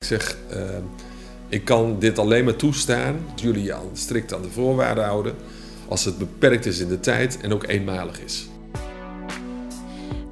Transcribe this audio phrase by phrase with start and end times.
[0.00, 0.60] Ik zeg, uh,
[1.48, 5.34] ik kan dit alleen maar toestaan jullie je strikt aan de voorwaarden houden,
[5.88, 8.48] als het beperkt is in de tijd en ook eenmalig is.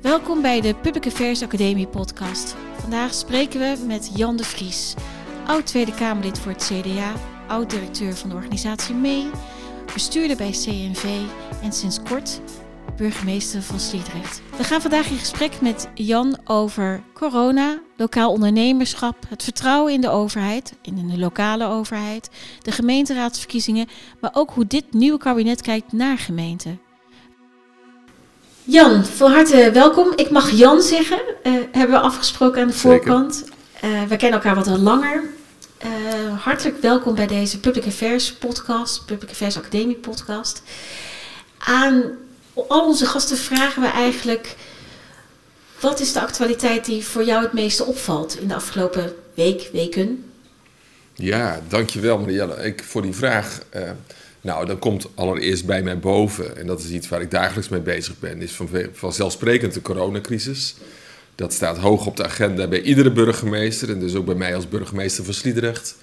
[0.02, 2.56] Welkom bij de Public Affairs Academie podcast.
[2.78, 4.94] Vandaag spreken we met Jan de Vries,
[5.46, 7.12] oud Tweede Kamerlid voor het CDA,
[7.48, 9.30] oud-directeur van de organisatie MEE,
[9.92, 11.04] bestuurder bij CNV
[11.62, 12.40] en sinds kort
[12.98, 14.40] burgemeester van Sliedrecht.
[14.56, 20.10] We gaan vandaag in gesprek met Jan over corona, lokaal ondernemerschap, het vertrouwen in de
[20.10, 22.28] overheid, in de lokale overheid,
[22.62, 23.88] de gemeenteraadsverkiezingen,
[24.20, 26.80] maar ook hoe dit nieuwe kabinet kijkt naar gemeenten.
[28.64, 30.12] Jan, van harte welkom.
[30.16, 33.44] Ik mag Jan zeggen, uh, hebben we afgesproken aan de voorkant.
[33.84, 35.22] Uh, we kennen elkaar wat al langer.
[35.84, 40.62] Uh, hartelijk welkom bij deze Public Affairs podcast, Public Affairs Academie podcast.
[41.58, 42.02] Aan
[42.68, 44.56] al onze gasten vragen we eigenlijk:
[45.80, 50.24] wat is de actualiteit die voor jou het meeste opvalt in de afgelopen week, weken?
[51.14, 53.60] Ja, dankjewel Marielle ik, voor die vraag.
[53.76, 53.90] Uh,
[54.40, 57.80] nou, dat komt allereerst bij mij boven, en dat is iets waar ik dagelijks mee
[57.80, 60.74] bezig ben, is van, vanzelfsprekend de coronacrisis.
[61.34, 64.68] Dat staat hoog op de agenda bij iedere burgemeester en dus ook bij mij als
[64.68, 65.96] burgemeester van Sliedrecht.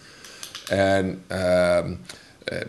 [0.67, 1.79] En uh,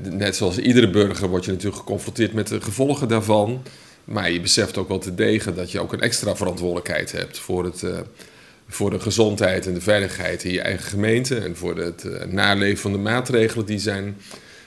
[0.00, 3.62] net zoals iedere burger word je natuurlijk geconfronteerd met de gevolgen daarvan.
[4.04, 7.64] Maar je beseft ook wel te degen dat je ook een extra verantwoordelijkheid hebt voor,
[7.64, 7.98] het, uh,
[8.68, 11.36] voor de gezondheid en de veiligheid in je eigen gemeente.
[11.36, 14.16] En voor het uh, naleven van de maatregelen die zijn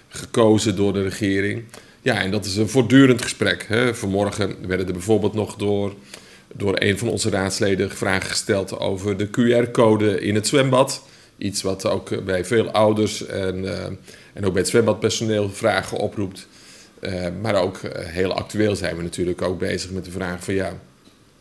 [0.08, 1.64] gekozen door de regering.
[2.02, 3.66] Ja, en dat is een voortdurend gesprek.
[3.68, 3.96] Hè.
[3.96, 5.94] Vanmorgen werden er bijvoorbeeld nog door,
[6.54, 11.04] door een van onze raadsleden vragen gesteld over de QR-code in het zwembad.
[11.40, 13.66] Iets wat ook bij veel ouders en
[14.40, 16.48] en ook bij het zwembadpersoneel vragen oproept.
[17.02, 20.54] Uh, maar ook uh, heel actueel zijn we natuurlijk ook bezig met de vraag van
[20.54, 20.74] ja,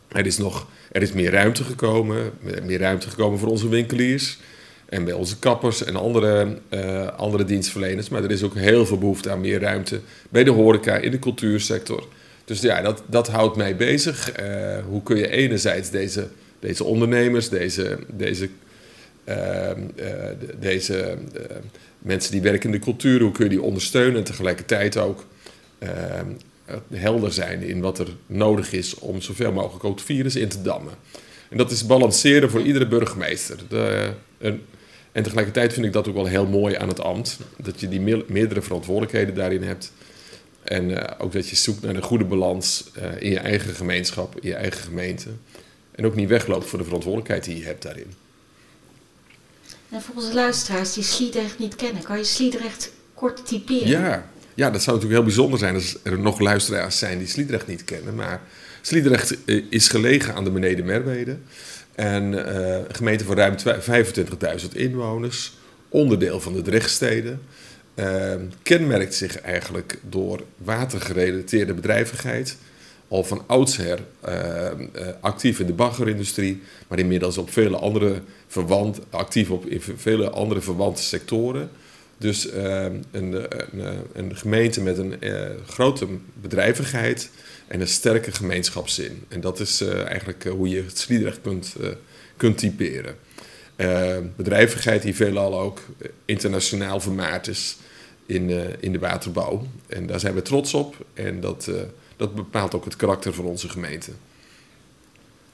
[0.09, 2.31] er is nog er is meer ruimte gekomen,
[2.65, 4.39] meer ruimte gekomen voor onze winkeliers
[4.87, 6.59] en bij onze kappers en andere,
[7.17, 8.09] andere dienstverleners.
[8.09, 11.19] Maar er is ook heel veel behoefte aan meer ruimte bij de horeca, in de
[11.19, 12.07] cultuursector.
[12.45, 14.33] Dus ja, dat, dat houdt mij bezig.
[14.89, 16.29] hoe kun je enerzijds deze,
[16.61, 18.49] deze ondernemers, deze, deze,
[20.59, 21.19] deze
[21.99, 25.25] mensen die werken in de cultuur, hoe kun je die ondersteunen en tegelijkertijd ook
[25.79, 25.91] uh,
[26.93, 30.63] helder zijn in wat er nodig is om zoveel mogelijk ook het virus in te
[30.63, 30.93] dammen.
[31.51, 33.57] En dat is balanceren voor iedere burgemeester.
[33.69, 34.63] De, en,
[35.13, 38.25] en, tegelijkertijd vind ik dat ook wel heel mooi aan het ambt, dat je die
[38.27, 39.93] meerdere verantwoordelijkheden daarin hebt.
[40.63, 44.49] En uh, ook dat je zoekt naar een goede balans in je eigen gemeenschap, in
[44.49, 45.29] je eigen gemeente.
[45.91, 48.13] En ook niet wegloopt voor de verantwoordelijkheid die je hebt daarin.
[49.91, 53.89] En voor onze luisteraars die Sliedrecht niet kennen, kan je Sliedrecht kort typeren?
[53.89, 57.67] Ja, ja, dat zou natuurlijk heel bijzonder zijn als er nog luisteraars zijn die Sliedrecht
[57.67, 58.15] niet kennen.
[58.15, 58.41] Maar
[58.81, 61.37] Sliedrecht eh, is gelegen aan de Beneden Merwede.
[61.95, 62.23] En
[62.57, 63.55] een gemeente van ruim
[64.61, 65.53] 25.000 inwoners,
[65.89, 67.41] onderdeel van de Drechtsteden.
[67.95, 72.57] Uh, kenmerkt zich eigenlijk door watergerelateerde bedrijvigheid
[73.09, 73.99] al van oudsher
[74.29, 74.71] uh,
[75.21, 80.61] actief in de baggerindustrie, maar inmiddels op vele andere verwant, actief op in vele andere
[80.61, 81.71] verwante sectoren.
[82.19, 83.47] Dus uh, een, een,
[84.13, 85.17] een, gemeente met een
[85.67, 86.07] grote
[86.41, 87.31] bedrijvigheid
[87.67, 89.25] en een sterke gemeenschapszin.
[89.29, 91.77] En dat is eigenlijk hoe je het Sliedrecht kunt,
[92.37, 93.15] kunt typeren.
[94.37, 95.81] bedrijvigheid die veelal ook
[96.25, 97.77] internationaal vermaard is
[98.27, 99.67] in, in de waterbouw.
[99.87, 100.97] En daar zijn we trots op.
[101.15, 101.71] En dat
[102.19, 104.11] dat bepaalt ook het karakter van onze gemeente.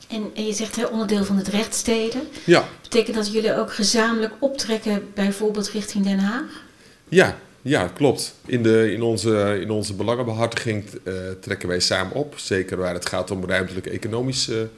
[0.08, 2.22] En, en je zegt hè, onderdeel van het rechtsteden.
[2.44, 2.68] Ja.
[2.82, 6.62] Betekent dat jullie ook gezamenlijk optrekken, bijvoorbeeld richting Den Haag?
[7.08, 8.34] Ja, ja klopt.
[8.46, 12.38] In, de, in, onze, in onze belangenbehartiging uh, trekken wij samen op.
[12.38, 14.68] Zeker waar het gaat om ruimtelijke economische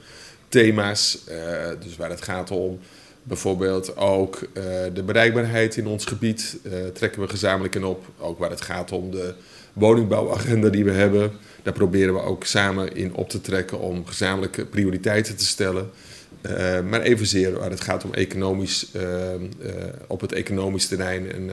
[0.48, 1.18] thema's.
[1.28, 1.36] Uh,
[1.80, 2.80] dus waar het gaat om
[3.22, 4.64] bijvoorbeeld ook uh,
[4.94, 6.58] de bereikbaarheid in ons gebied
[6.92, 8.04] trekken we gezamenlijk in op.
[8.18, 9.34] Ook waar het gaat om de
[9.72, 11.32] woningbouwagenda die we hebben.
[11.66, 15.90] Daar proberen we ook samen in op te trekken om gezamenlijke prioriteiten te stellen.
[16.42, 19.38] Uh, maar evenzeer waar het gaat om economisch, uh, uh,
[20.06, 21.50] op het economisch terrein en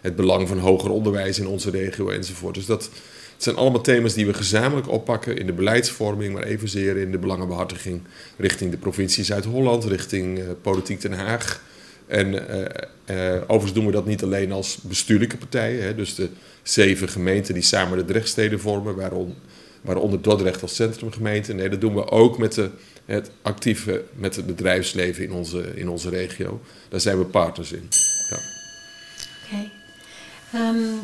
[0.00, 2.54] het belang van hoger onderwijs in onze regio enzovoort.
[2.54, 2.90] Dus dat
[3.36, 8.02] zijn allemaal thema's die we gezamenlijk oppakken in de beleidsvorming, maar evenzeer in de belangenbehartiging
[8.36, 11.62] richting de provincie Zuid-Holland, richting Politiek Den Haag.
[12.06, 12.34] En
[13.42, 16.28] overigens doen we dat niet alleen als bestuurlijke partijen, hè, dus de
[16.62, 19.36] zeven gemeenten die samen de Drechtsteden vormen, waaronder
[19.84, 21.52] waaronder Dordrecht als centrumgemeente.
[21.52, 22.70] Nee, dat doen we ook met de,
[23.04, 26.60] het actieve, met het bedrijfsleven in onze, in onze regio.
[26.88, 27.88] Daar zijn we partners in.
[28.30, 28.38] Ja.
[29.44, 29.70] Oké.
[30.52, 30.94] Ehm,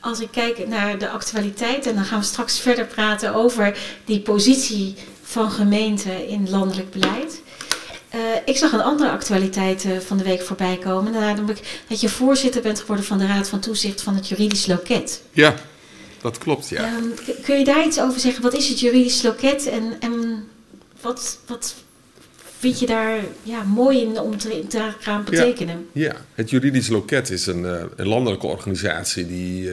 [0.00, 4.20] als ik kijk naar de actualiteit, en dan gaan we straks verder praten over die
[4.20, 7.42] positie van gemeenten in landelijk beleid.
[8.16, 11.12] Uh, ik zag een andere actualiteit uh, van de week voorbij komen.
[11.12, 15.22] Namelijk dat je voorzitter bent geworden van de Raad van Toezicht van het Juridisch Loket.
[15.32, 15.54] Ja,
[16.22, 16.92] dat klopt, ja.
[16.96, 18.42] Um, kun je daar iets over zeggen?
[18.42, 20.44] Wat is het Juridisch Loket en, en
[21.00, 21.74] wat, wat
[22.58, 25.88] vind je daar ja, mooi in om te, te gaan betekenen?
[25.92, 29.70] Ja, ja, het Juridisch Loket is een, uh, een landelijke organisatie die,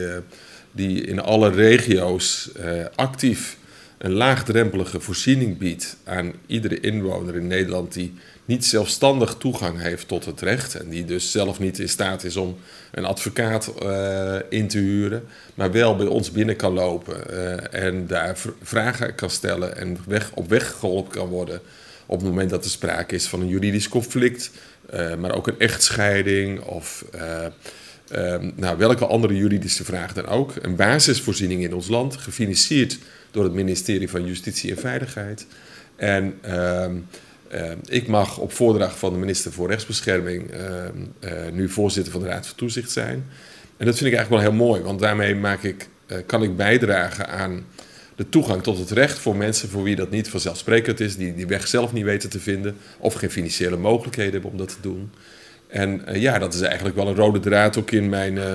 [0.70, 2.50] die in alle regio's
[2.94, 3.56] actief
[3.98, 8.14] een laagdrempelige voorziening biedt aan iedere inwoner in Nederland die
[8.44, 12.36] niet zelfstandig toegang heeft tot het recht en die dus zelf niet in staat is
[12.36, 12.56] om
[12.90, 15.24] een advocaat uh, in te huren,
[15.54, 20.30] maar wel bij ons binnen kan lopen uh, en daar vragen kan stellen en weg,
[20.34, 21.60] op weg geholpen kan worden
[22.06, 24.50] op het moment dat er sprake is van een juridisch conflict,
[24.94, 27.04] uh, maar ook een echtscheiding of
[28.54, 30.52] nou, welke andere juridische vraag dan ook.
[30.62, 32.98] Een basisvoorziening in ons land, gefinancierd
[33.30, 35.46] door het ministerie van Justitie en Veiligheid.
[35.96, 36.38] En
[37.52, 42.28] uh, ik mag op voordracht van de minister voor Rechtsbescherming uh, nu voorzitter van de
[42.28, 43.24] Raad van Toezicht zijn.
[43.76, 46.56] En dat vind ik eigenlijk wel heel mooi, want daarmee maak ik, eh, kan ik
[46.56, 47.66] bijdragen aan
[48.16, 51.46] de toegang tot het recht voor mensen voor wie dat niet vanzelfsprekend is, die die
[51.46, 55.10] weg zelf niet weten te vinden of geen financiële mogelijkheden hebben om dat te doen.
[55.68, 58.54] En eh, ja, dat is eigenlijk wel een rode draad ook in mijn eh,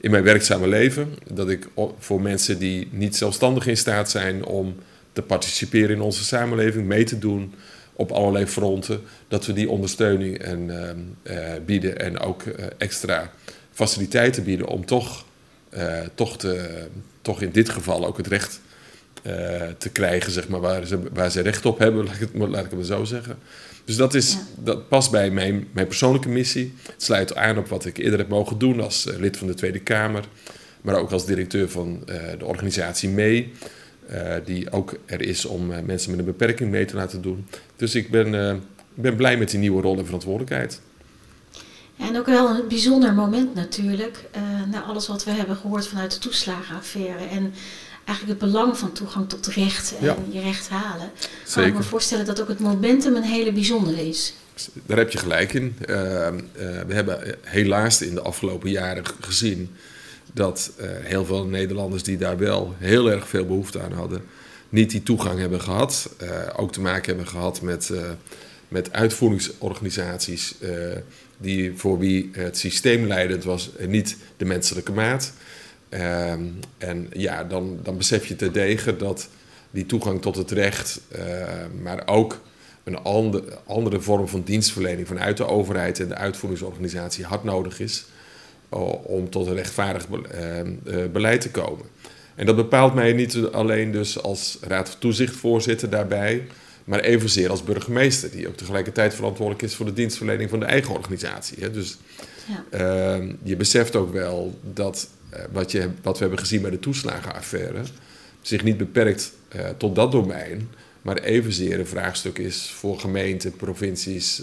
[0.00, 1.14] in mijn werkzame leven.
[1.32, 1.68] Dat ik
[1.98, 4.76] voor mensen die niet zelfstandig in staat zijn om
[5.12, 7.54] te participeren in onze samenleving, mee te doen
[7.98, 10.70] op allerlei fronten, dat we die ondersteuning en,
[11.22, 11.36] uh,
[11.66, 13.30] bieden en ook uh, extra
[13.72, 15.24] faciliteiten bieden om toch,
[15.74, 16.86] uh, toch, te,
[17.22, 18.60] toch in dit geval ook het recht
[19.78, 22.64] te krijgen, zeg maar, waar, ze, waar ze recht op hebben, laat ik het, laat
[22.64, 23.38] ik het maar zo zeggen.
[23.84, 24.38] Dus dat, is, ja.
[24.56, 26.74] dat past bij mijn, mijn persoonlijke missie.
[26.92, 29.80] Het sluit aan op wat ik eerder heb mogen doen als lid van de Tweede
[29.80, 30.24] Kamer.
[30.80, 32.02] Maar ook als directeur van
[32.38, 33.52] de organisatie MEE.
[34.12, 37.46] Uh, die ook er is om mensen met een beperking mee te laten doen.
[37.76, 38.62] Dus ik ben,
[38.94, 40.80] ben blij met die nieuwe rol en verantwoordelijkheid.
[41.96, 44.24] En ook wel een bijzonder moment natuurlijk.
[44.70, 47.24] na alles wat we hebben gehoord vanuit de toeslagenaffaire.
[47.24, 47.52] En
[48.04, 50.16] eigenlijk het belang van toegang tot recht en ja.
[50.30, 51.10] je recht halen.
[51.18, 51.52] Zeker.
[51.52, 54.34] Kan ik me voorstellen dat ook het momentum een hele bijzondere is.
[54.86, 55.76] Daar heb je gelijk in.
[56.86, 59.76] We hebben helaas in de afgelopen jaren gezien
[60.38, 64.22] dat uh, heel veel Nederlanders die daar wel heel erg veel behoefte aan hadden,
[64.68, 66.10] niet die toegang hebben gehad.
[66.56, 67.92] ook te maken hebben gehad met,
[68.68, 70.54] met uitvoeringsorganisaties
[71.38, 75.32] die, voor wie het systeem leidend was en niet de menselijke maat.
[75.90, 79.28] Um, en ja, dan, dan besef je te degen dat
[79.70, 81.00] die toegang tot het recht,
[81.82, 82.40] maar ook
[82.84, 88.06] een ander, andere vorm van dienstverlening vanuit de overheid en de uitvoeringsorganisatie hard nodig is
[89.02, 90.20] om tot een rechtvaardig be
[90.84, 91.84] uh, beleid te komen.
[92.34, 96.46] En dat bepaalt mij niet alleen dus als raad van toezichtvoorzitter daarbij,
[96.84, 100.94] maar evenzeer als burgemeester, die ook tegelijkertijd verantwoordelijk is voor de dienstverlening van de eigen
[100.94, 101.70] organisatie.
[101.70, 101.96] Dus
[102.46, 102.64] ja.
[102.70, 106.78] Ehm, je beseft ook wel dat uh, wat, je, wat we hebben gezien bij de
[106.78, 107.82] toeslagenaffaire,
[108.40, 110.68] zich niet beperkt uh, tot dat domein,
[111.02, 114.42] maar evenzeer een vraagstuk is voor gemeenten, provincies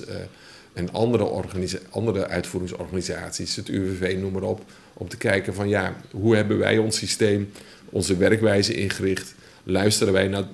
[0.76, 1.44] en andere,
[1.90, 4.64] andere uitvoeringsorganisaties, het UWV, noem maar op,
[4.94, 7.52] om te kijken van ja, hoe hebben wij ons systeem,
[7.90, 9.36] onze werkwijze ingericht?
[9.64, 10.46] Luisteren wij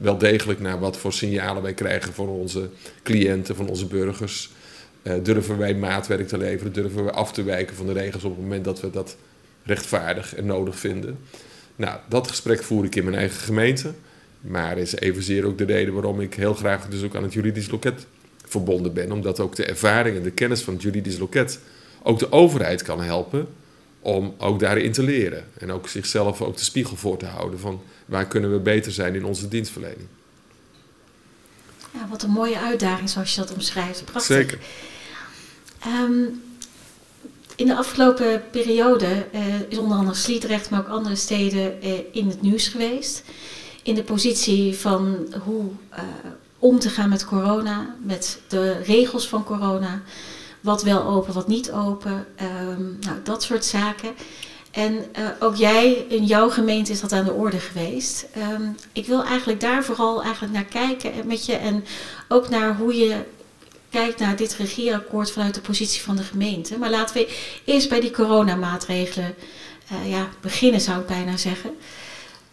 [0.00, 2.70] wel degelijk naar wat voor signalen wij krijgen van onze
[3.02, 4.50] cliënten, van onze burgers?
[5.02, 6.72] Uh, durven wij maatwerk te leveren?
[6.72, 9.16] Durven we af te wijken van de regels op het moment dat we dat
[9.62, 11.18] rechtvaardig en nodig vinden.
[11.76, 13.92] Nou, dat gesprek voer ik in mijn eigen gemeente.
[14.40, 17.70] Maar is evenzeer ook de reden waarom ik heel graag dus ook aan het juridisch
[17.70, 18.06] loket
[18.46, 19.12] verbonden ben.
[19.12, 21.60] Omdat ook de ervaring en de kennis van het juridisch loket
[22.02, 23.48] ook de overheid kan helpen
[24.00, 25.44] om ook daarin te leren.
[25.58, 29.14] En ook zichzelf ook de spiegel voor te houden van waar kunnen we beter zijn
[29.14, 30.06] in onze dienstverlening.
[31.92, 34.04] Ja, wat een mooie uitdaging zoals je dat omschrijft.
[34.04, 34.36] Prachtig.
[34.36, 34.58] Zeker.
[35.86, 36.42] Um,
[37.56, 42.28] in de afgelopen periode uh, is onder andere Sliedrecht, maar ook andere steden uh, in
[42.28, 43.22] het nieuws geweest.
[43.82, 45.98] In de positie van hoe uh,
[46.66, 50.02] om te gaan met corona, met de regels van corona.
[50.60, 52.26] Wat wel open, wat niet open.
[52.70, 54.10] Um, nou, dat soort zaken.
[54.70, 55.04] En
[55.40, 58.26] ook jij, in jouw gemeente is dat aan de orde geweest.
[58.52, 61.54] Um, ik wil eigenlijk daar vooral eigenlijk naar kijken met je.
[61.54, 61.84] En
[62.28, 63.24] ook naar hoe je
[63.90, 66.78] kijkt naar dit regeerakkoord vanuit de positie van de gemeente.
[66.78, 69.34] Maar laten we eerst bij die coronamaatregelen
[69.92, 71.70] uh, ja, beginnen, zou ik bijna zeggen.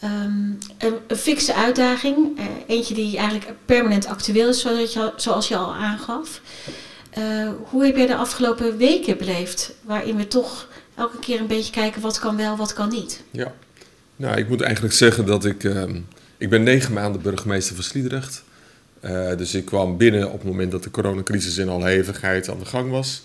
[0.03, 5.47] Um, een, een fikse uitdaging, uh, eentje die eigenlijk permanent actueel is, zoals je, zoals
[5.47, 6.41] je al aangaf.
[7.17, 11.71] Uh, hoe heb je de afgelopen weken beleefd, waarin we toch elke keer een beetje
[11.71, 13.23] kijken wat kan wel, wat kan niet?
[13.31, 13.53] Ja,
[14.15, 15.83] nou, ik moet eigenlijk zeggen dat ik, uh,
[16.37, 18.43] ik ben negen maanden burgemeester van Sliedrecht
[19.37, 22.65] dus ik kwam binnen op het moment dat de coronacrisis in al hevigheid aan de
[22.65, 23.23] gang was.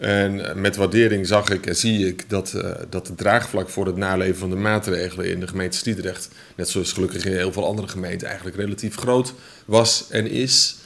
[0.00, 3.96] En met waardering zag ik en zie ik dat, uh, dat het draagvlak voor het
[3.96, 7.88] naleven van de maatregelen in de gemeente Stiedrecht, net zoals gelukkig in heel veel andere
[7.88, 10.76] gemeenten, eigenlijk relatief groot was en is.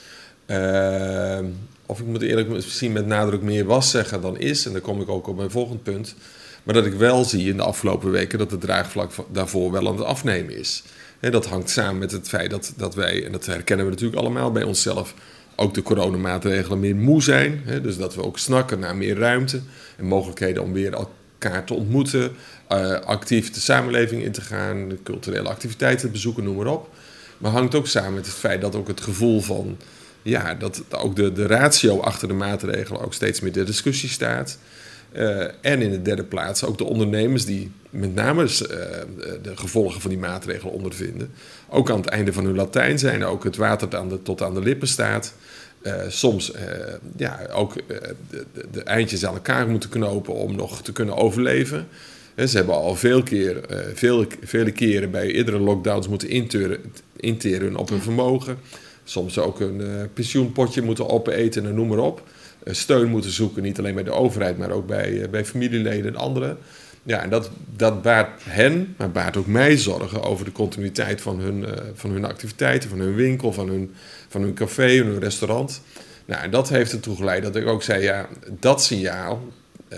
[0.47, 1.39] Uh,
[1.87, 5.01] of ik moet eerlijk misschien met nadruk meer was zeggen dan is, en daar kom
[5.01, 6.15] ik ook op mijn volgend punt.
[6.63, 9.97] Maar dat ik wel zie in de afgelopen weken dat het draagvlak daarvoor wel aan
[9.97, 10.83] het afnemen is.
[11.21, 14.21] En dat hangt samen met het feit dat, dat wij, en dat herkennen we natuurlijk
[14.21, 15.15] allemaal bij onszelf,
[15.57, 17.61] ook de coronamaatregelen meer moe zijn.
[17.65, 17.81] Hè?
[17.81, 19.61] Dus dat we ook snakken naar meer ruimte
[19.97, 22.33] en mogelijkheden om weer elkaar te ontmoeten,
[22.73, 26.89] uh, actief de samenleving in te gaan, culturele activiteiten te bezoeken, noem maar op.
[27.39, 29.77] Maar hangt ook samen met het feit dat ook het gevoel van,
[30.23, 34.59] ja, dat ook de, de ratio achter de maatregelen ook steeds meer ter discussie staat.
[35.13, 38.49] Uh, en in de derde plaats ook de ondernemers die met name uh,
[39.43, 41.31] de gevolgen van die maatregelen ondervinden.
[41.69, 44.55] Ook aan het einde van hun Latijn zijn, ook het water aan de, tot aan
[44.55, 45.35] de lippen staat.
[45.83, 46.53] Uh, soms
[47.17, 47.75] ja, ook
[48.31, 51.87] de, de, eindjes aan elkaar moeten knopen om nog te kunnen overleven.
[52.37, 53.61] ze hebben al veel keer,
[53.95, 56.79] veel, vele keren bij eerdere lockdowns moeten interen,
[57.17, 58.59] interen op hun vermogen.
[59.05, 62.23] Soms ook een pensioenpotje moeten opeten en noem maar op.
[62.65, 66.59] steun moeten zoeken, niet alleen bij de overheid, maar ook bij, bij familieleden en anderen.
[67.07, 71.41] Ja, en dat, dat baart hen, maar baart ook mij zorgen over de continuïteit van
[71.41, 73.95] hun, van hun activiteiten, van hun winkel, van hun,
[74.29, 75.81] van hun café, hun restaurant.
[76.25, 78.29] Nou, en dat heeft ertoe geleid dat ik ook zei, ja,
[78.61, 79.43] dat signaal,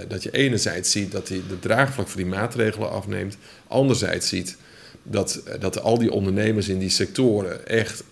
[0.09, 3.37] dat je enerzijds ziet dat die, de draagvlak voor die maatregelen afneemt,
[3.67, 4.57] anderzijds ziet
[5.03, 8.05] dat, dat al die ondernemers in die sectoren echt,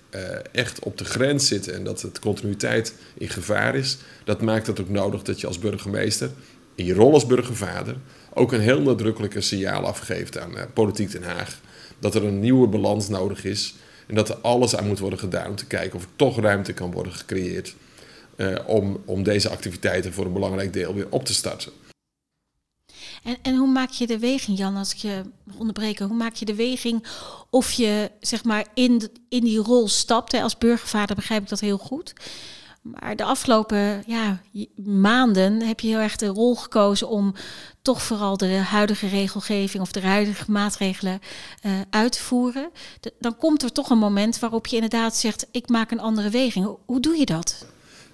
[0.52, 4.80] echt op de grens zitten en dat de continuïteit in gevaar is, dat maakt het
[4.80, 6.30] ook nodig dat je als burgemeester,
[6.74, 7.96] in je rol als burgervader,
[8.34, 11.60] ook een heel nadrukkelijke signaal afgeeft aan Politiek Den Haag.
[11.98, 13.74] Dat er een nieuwe balans nodig is
[14.06, 16.72] en dat er alles aan moet worden gedaan om te kijken of er toch ruimte
[16.72, 17.74] kan worden gecreëerd
[18.36, 21.72] uh, om, om deze activiteiten voor een belangrijk deel weer op te starten.
[23.22, 26.34] En, en hoe maak je de weging, Jan, als ik je mag onderbreken, hoe maak
[26.34, 27.06] je de weging
[27.50, 30.32] of je zeg maar in, in die rol stapt?
[30.32, 30.42] Hè?
[30.42, 32.12] Als burgervader begrijp ik dat heel goed.
[32.84, 34.40] Maar de afgelopen ja,
[34.84, 37.34] maanden heb je heel erg de rol gekozen om
[37.82, 41.20] toch vooral de huidige regelgeving of de huidige maatregelen
[41.66, 42.70] uh, uit te voeren.
[43.18, 46.76] dan komt er toch een moment waarop je inderdaad zegt: ik maak een andere weging.
[46.84, 47.66] Hoe, doe je dat?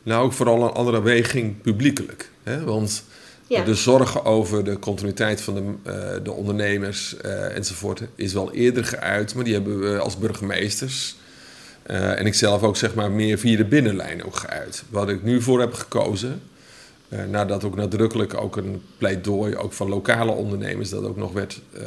[0.03, 2.31] Nou, ook vooral een andere weging publiekelijk.
[2.43, 2.65] Hè?
[2.65, 3.05] Want
[3.47, 8.85] de zorgen over de continuïteit van de, uh, de ondernemers uh, enzovoort is wel eerder
[8.85, 11.17] geuit, maar die hebben we als burgemeesters
[11.91, 14.83] uh, en ik zelf ook zeg maar meer via de binnenlijn ook geuit.
[14.89, 16.43] Wat ik nu voor heb gekozen,
[17.09, 21.61] uh, nadat ook nadrukkelijk ook een pleidooi ook van lokale ondernemers, dat ook nog werd,
[21.75, 21.81] uh,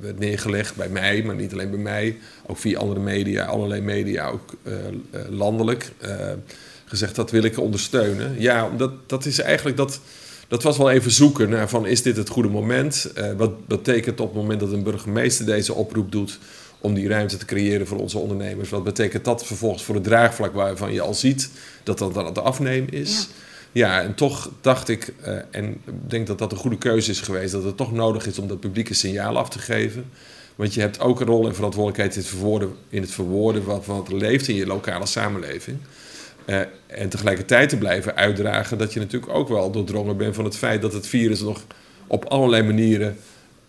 [0.00, 4.28] werd neergelegd bij mij, maar niet alleen bij mij, ook via andere media, allerlei media,
[4.28, 4.54] ook
[5.28, 5.92] landelijk,
[6.84, 8.34] gezegd dat wil ik ondersteunen.
[8.38, 10.00] Ja, dat, dat is eigenlijk dat.
[10.48, 13.12] Dat was wel even zoeken naar van is dit het goede moment?
[13.36, 16.38] wat betekent op het moment dat een burgemeester deze oproep doet
[16.80, 18.68] om die ruimte te creëren voor onze ondernemers.
[18.68, 21.50] Wat betekent dat vervolgens voor het draagvlak waarvan je al ziet
[21.82, 23.28] dat dat aan het afnemen is?
[23.72, 27.52] Ja, en toch dacht ik, uh, en denk dat dat een goede keuze is geweest,
[27.52, 30.10] dat het toch nodig is om dat publieke signaal af te geven.
[30.54, 33.86] Want je hebt ook een rol en verantwoordelijkheid in het verwoorden, in het verwoorden wat,
[33.86, 35.78] wat leeft in je lokale samenleving.
[36.46, 40.56] Uh, en tegelijkertijd te blijven uitdragen dat je natuurlijk ook wel doordrongen bent van het
[40.56, 41.64] feit dat het virus nog
[42.06, 43.16] op allerlei manieren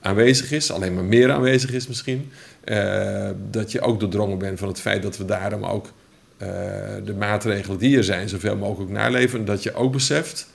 [0.02, 2.32] aanwezig is, alleen maar meer aanwezig is misschien.
[2.66, 6.48] Uh, dat je ook doordrongen bent van het feit dat we daarom ook uh,
[7.06, 9.46] de maatregelen die er zijn zoveel mogelijk naleven.
[9.46, 10.48] Dat je ook beseft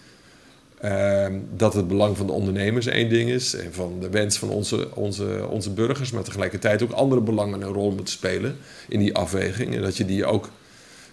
[0.85, 4.49] uh, dat het belang van de ondernemers één ding is en van de wens van
[4.49, 8.57] onze, onze, onze burgers, maar tegelijkertijd ook andere belangen een rol moeten spelen
[8.89, 9.75] in die afweging.
[9.75, 10.51] En dat je die ook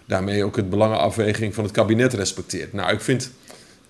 [0.06, 2.74] daarmee ook het belangenafweging van het kabinet respecteert.
[2.74, 3.32] Nou, ik vind.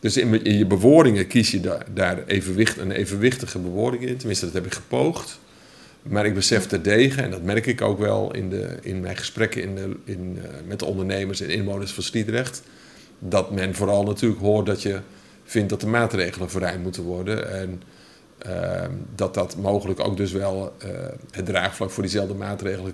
[0.01, 4.17] Dus in, je bewoordingen kies je daar, daar evenwicht, een evenwichtige bewoording in.
[4.17, 5.39] Tenminste, dat heb ik gepoogd.
[6.01, 9.62] Maar ik besef terdege, en dat merk ik ook wel in, de, in mijn gesprekken
[9.62, 12.63] in de, in, uh, met de ondernemers en inwoners van Sliedrecht,
[13.20, 15.00] dat men vooral natuurlijk hoort dat je
[15.43, 17.51] vindt dat de maatregelen verruimd moeten worden.
[17.51, 17.81] En
[18.48, 20.89] uh, dat dat mogelijk ook dus wel uh,
[21.31, 22.91] het draagvlak voor diezelfde maatregelen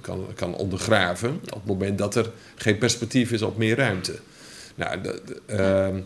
[0.00, 1.40] kan, kan, ondergraven.
[1.44, 4.18] Op het moment dat er geen perspectief is op meer ruimte.
[4.74, 6.00] Nou, de, ehm,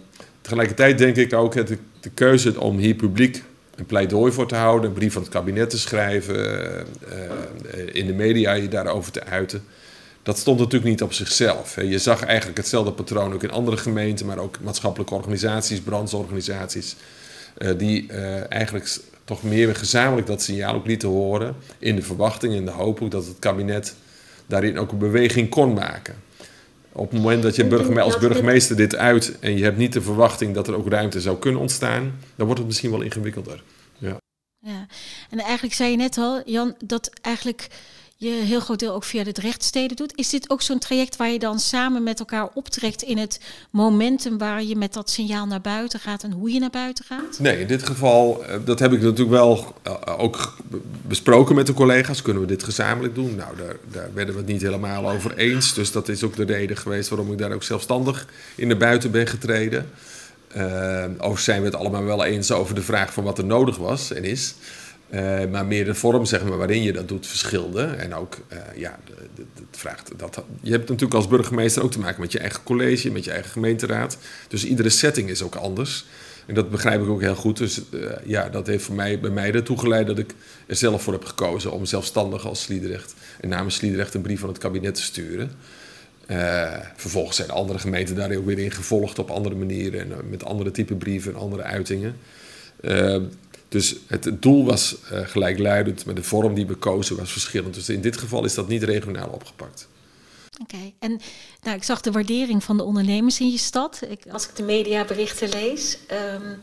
[0.48, 3.42] tegelijkertijd denk ik ook dat de, keuze om hier publiek
[3.76, 8.12] een pleidooi voor te houden, een brief van het kabinet te schrijven, uh, in de
[8.12, 9.64] media je daarover te uiten.
[10.22, 11.76] Dat stond natuurlijk niet op zichzelf.
[11.82, 16.96] Je zag eigenlijk hetzelfde patroon ook in andere gemeenten, maar ook maatschappelijke organisaties, brandsorganisaties,
[17.58, 18.12] uh, die
[18.48, 23.02] eigenlijk toch meer gezamenlijk dat signaal ook lieten horen in de verwachting en de hoop
[23.02, 23.94] ook dat het kabinet
[24.46, 26.27] daarin ook een beweging kon maken.
[26.92, 30.54] Op het moment dat je als burgemeester dit uit en je hebt niet de verwachting
[30.54, 33.62] dat er ook ruimte zou kunnen ontstaan, dan wordt het misschien wel ingewikkelder.
[33.98, 34.16] Ja.
[34.58, 34.86] ja.
[35.30, 37.68] En eigenlijk zei je net al, Jan, dat eigenlijk
[38.20, 40.16] je heel groot deel ook via de rechtsteden doet.
[40.16, 44.38] Is dit ook zo'n traject waar je dan samen met elkaar optrekt in het momentum
[44.38, 47.38] waar je met dat signaal naar buiten gaat en hoe je naar buiten gaat?
[47.38, 50.56] Nee, in dit geval, eh, dat heb ik natuurlijk wel eh, ook
[51.02, 52.22] besproken met de collega's.
[52.22, 53.34] Kunnen we dit gezamenlijk doen?
[53.34, 55.74] Nou, daar, daar werden we het niet helemaal over eens.
[55.74, 59.10] Dus dat is ook de reden geweest waarom ik daar ook zelfstandig in de buiten
[59.10, 59.90] ben getreden.
[60.54, 64.12] Overigens zijn we het allemaal wel eens over de vraag van wat er nodig was
[64.12, 64.54] en is.
[65.10, 67.82] Uh, maar meer de vorm zeg maar, waarin je dat doet verschilde.
[67.82, 68.98] En ook, uh, ja,
[69.36, 73.10] het vraagt dat, je hebt natuurlijk als burgemeester ook te maken met je eigen college,
[73.10, 74.18] met je eigen gemeenteraad.
[74.48, 76.04] Dus iedere setting is ook anders.
[76.46, 77.56] En dat begrijp ik ook heel goed.
[77.56, 80.34] Dus uh, ja, dat heeft voor mij, bij mij ertoe geleid dat ik
[80.66, 84.48] er zelf voor heb gekozen om zelfstandig als Sliedrecht en namens Sliedrecht een brief van
[84.48, 85.50] het kabinet te sturen.
[86.96, 90.70] vervolgens zijn andere gemeenten daar ook weer in gevolgd op andere manieren en met andere
[90.70, 92.16] type brieven en andere uitingen.
[93.68, 97.74] Dus het, doel was uh, gelijkluidend, maar de vorm die we kozen was verschillend.
[97.74, 99.88] Dus in dit geval is dat niet regionaal opgepakt.
[100.62, 101.20] Oké, en
[101.62, 104.00] nou, ik zag de waardering van de ondernemers in je stad.
[104.08, 105.98] Ik, als ik de mediaberichten lees.
[106.10, 106.58] Um,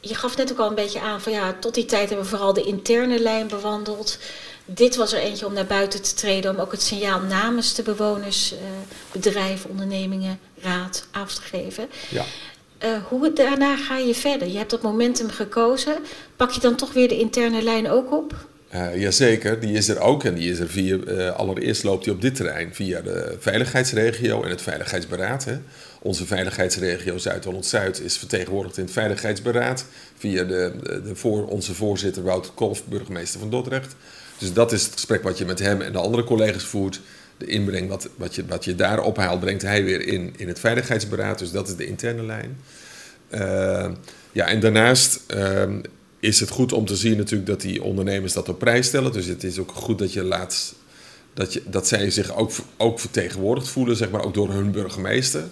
[0.00, 2.36] je gaf net ook al een beetje aan van ja, tot die tijd hebben we
[2.36, 4.18] vooral de interne lijn bewandeld.
[4.64, 7.82] Dit was er eentje om naar buiten te treden, om ook het signaal namens de
[7.82, 8.58] bewoners, uh,
[9.12, 11.88] bedrijven, ondernemingen, raad af te geven.
[12.10, 12.24] Ja.
[12.84, 14.48] Uh, hoe daarna ga je verder?
[14.48, 15.96] Je hebt dat momentum gekozen.
[16.36, 18.34] Pak je dan toch weer de interne lijn ook op?
[18.74, 20.24] Uh, jazeker, die is er ook.
[20.24, 24.42] En die is er via, uh, allereerst loopt die op dit terrein via de veiligheidsregio
[24.42, 25.44] en het veiligheidsberaad.
[25.44, 25.58] Hè.
[26.02, 29.86] Onze veiligheidsregio Zuid-Holland-Zuid is vertegenwoordigd in het veiligheidsberaad
[30.16, 33.96] via de, de, de voor, onze voorzitter Wouter Kolf, burgemeester van Dordrecht.
[34.38, 37.00] Dus dat is het gesprek wat je met hem en de andere collega's voert.
[37.36, 40.60] De inbreng wat, wat, je, wat je daar ophaalt, brengt hij weer in, in het
[40.60, 41.38] veiligheidsberaad.
[41.38, 42.58] Dus dat is de interne lijn.
[43.30, 43.90] Uh,
[44.32, 45.62] ja, en daarnaast uh,
[46.20, 49.12] is het goed om te zien natuurlijk dat die ondernemers dat op prijs stellen.
[49.12, 50.74] Dus het is ook goed dat je laat
[51.34, 55.42] dat, je, dat zij zich ook, ook vertegenwoordigd voelen, zeg maar, ook door hun burgemeester.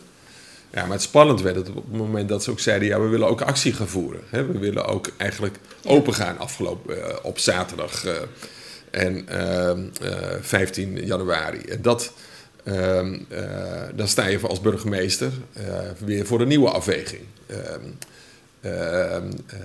[0.72, 3.08] Ja, maar het spannend werd het op het moment dat ze ook zeiden: ja, we
[3.08, 4.20] willen ook actie gaan voeren.
[4.28, 4.46] Hè?
[4.46, 8.12] We willen ook eigenlijk open gaan afgelopen uh, op zaterdag uh,
[8.92, 9.26] en
[10.40, 11.58] 15 ehm, januari.
[11.58, 12.12] En dat,
[12.64, 13.18] ehm,
[13.94, 15.30] dan sta je als burgemeester
[15.98, 17.22] weer voor een nieuwe afweging.
[18.64, 19.16] Uh,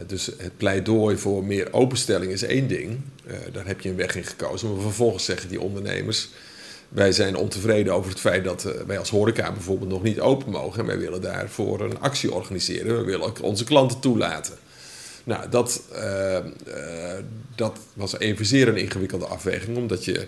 [0.07, 2.99] dus het pleidooi voor meer openstelling is één ding.
[3.27, 4.73] Uh, daar heb je een weg in gekozen.
[4.73, 6.29] Maar vervolgens zeggen die ondernemers...
[6.89, 10.79] wij zijn ontevreden over het feit dat wij als horeca bijvoorbeeld nog niet open mogen.
[10.79, 12.97] En wij willen daarvoor een actie organiseren.
[12.97, 14.53] We willen ook onze klanten toelaten.
[15.27, 16.47] Nou, dat, ehm,
[17.55, 19.77] dat was evenzeer een ingewikkelde afweging.
[19.77, 20.27] Omdat je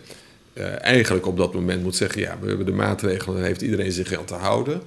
[0.81, 2.21] eigenlijk op dat moment moet zeggen...
[2.21, 4.81] ja, we hebben de maatregelen en heeft iedereen zich aan te houden.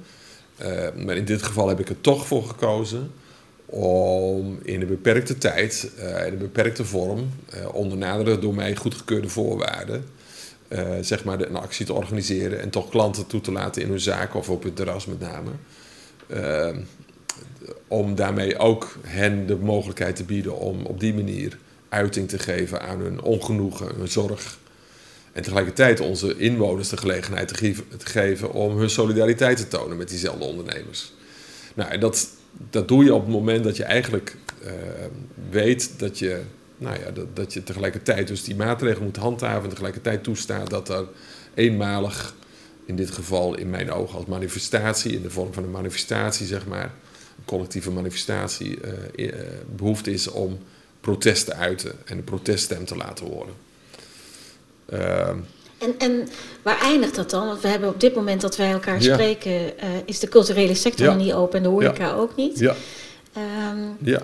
[1.05, 3.11] maar in dit geval heb ik er toch voor gekozen
[3.75, 8.77] om in een beperkte tijd, uh, in een beperkte vorm, uh, onder nadere door mij
[8.77, 10.05] goedgekeurde voorwaarden,
[10.69, 14.01] uh, zeg maar een actie te organiseren en toch klanten toe te laten in hun
[14.01, 15.51] zaak of op het terras met name.
[17.89, 22.83] Om daarmee ook hen de mogelijkheid te bieden om op die manier uiting te geven
[22.83, 24.59] aan hun ongenoegen, hun zorg.
[25.33, 30.45] En tegelijkertijd onze inwoners de gelegenheid te, geven, om hun solidariteit te tonen met diezelfde
[30.45, 31.13] ondernemers.
[31.75, 32.29] Nou, en dat,
[32.71, 34.73] dat doe je op het moment dat je eigenlijk uh,
[35.51, 36.41] weet dat je,
[36.77, 40.89] nou ja, dat, dat je tegelijkertijd dus die maatregelen moet handhaven en tegelijkertijd toestaat dat
[40.89, 41.07] er
[41.55, 42.35] eenmalig,
[42.85, 46.67] in dit geval in mijn ogen als manifestatie, in de vorm van een manifestatie zeg
[46.67, 46.93] maar,
[47.45, 48.79] collectieve manifestatie,
[49.17, 49.33] uh, uh,
[49.77, 50.59] behoefte is om
[51.01, 53.55] protest te uiten en de proteststem te laten horen.
[54.87, 55.37] Ehm,
[55.79, 56.29] en, en
[56.63, 57.47] waar eindigt dat dan?
[57.47, 59.71] Want we hebben op dit moment dat wij elkaar spreken, uh,
[60.05, 62.13] is de culturele sector nog niet open en de horeca ja.
[62.13, 62.59] ook niet.
[62.59, 62.75] Ja.
[63.37, 64.21] Um, ja.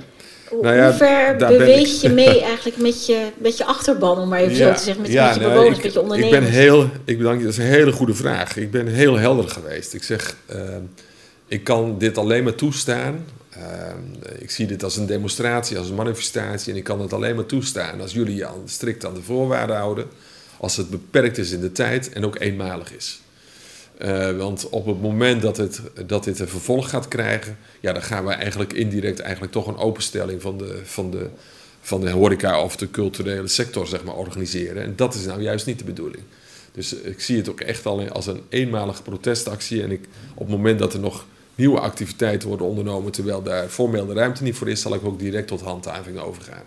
[0.62, 4.40] Nou ja, hoe ver beweeg je mee eigenlijk met je, met je achterban, om maar
[4.40, 6.36] even zo te zeggen, met, met je nee, bewoners, ik, met je ondernemers?
[6.36, 8.56] Ik ben heel, ik bedank je, dat is een hele goede vraag.
[8.56, 9.94] Ik ben heel helder geweest.
[9.94, 10.58] Ik zeg, uh,
[11.48, 13.24] ik kan dit alleen maar toestaan.
[13.56, 13.62] Uh,
[14.38, 17.46] ik zie dit als een demonstratie, als een manifestatie en ik kan het alleen maar
[17.46, 20.06] toestaan als jullie je strikt aan de voorwaarden houden
[20.58, 23.20] als het beperkt is in de tijd en ook eenmalig is.
[24.02, 28.02] Uh, want op het moment dat, het, dat dit een vervolg gaat krijgen, ja, dan
[28.02, 31.26] gaan we eigenlijk indirect eigenlijk toch een openstelling van de, van de,
[31.80, 34.82] van de horeca of de culturele sector zeg maar, organiseren.
[34.82, 36.22] En dat is nou juist niet de bedoeling.
[36.72, 39.82] Dus ik zie het ook echt alleen als een eenmalige protestactie.
[39.82, 41.24] En ik, op het moment dat er nog
[41.58, 45.18] nieuwe activiteiten worden ondernomen, terwijl daar formeel de ruimte niet voor is, zal ik ook
[45.18, 46.62] direct tot handhaving overgaan.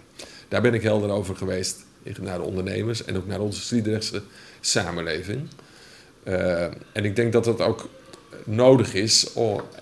[0.48, 1.86] Daar ben ik helder over geweest
[2.22, 4.22] naar de ondernemers en ook naar onze Sliedrechtse
[4.60, 5.42] samenleving.
[6.24, 7.90] Uh, en ik denk dat dat ook
[8.44, 9.28] nodig is.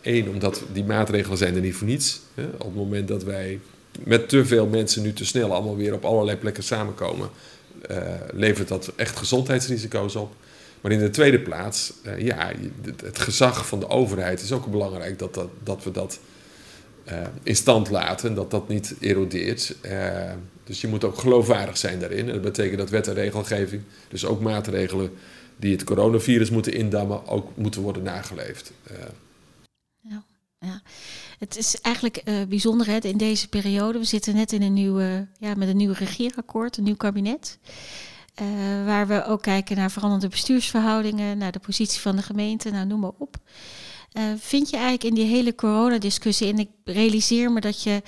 [0.01, 2.19] Eén, omdat die maatregelen zijn er niet voor niets.
[2.33, 2.43] Hè.
[2.43, 3.59] Op het moment dat wij
[4.03, 7.29] met te veel mensen nu te snel allemaal weer op allerlei plekken samenkomen,
[7.91, 7.97] uh,
[8.31, 10.35] levert dat echt gezondheidsrisico's op.
[10.81, 12.51] Maar in de tweede plaats, uh, ja,
[13.03, 16.19] het gezag van de overheid is ook belangrijk dat, dat, dat we dat
[17.11, 19.75] uh, in stand laten, dat dat niet erodeert.
[20.63, 22.27] dus je moet ook geloofwaardig zijn daarin.
[22.27, 25.11] En dat betekent dat wet en regelgeving, dus ook maatregelen
[25.55, 28.71] die het coronavirus moeten indammen, ook moeten worden nageleefd.
[30.01, 30.23] Ja,
[30.59, 30.81] ja.
[31.39, 33.99] Het is eigenlijk bijzonder hè, in deze periode.
[33.99, 37.57] We zitten net in een nieuwe, ja, met een nieuw regeerakkoord, een nieuw kabinet.
[38.41, 42.85] Uh, waar we ook kijken naar veranderende bestuursverhoudingen, naar de positie van de gemeente, nou
[42.85, 43.37] noem maar op.
[44.13, 48.01] Uh, vind je eigenlijk in die hele coronadiscussie, en ik realiseer me dat je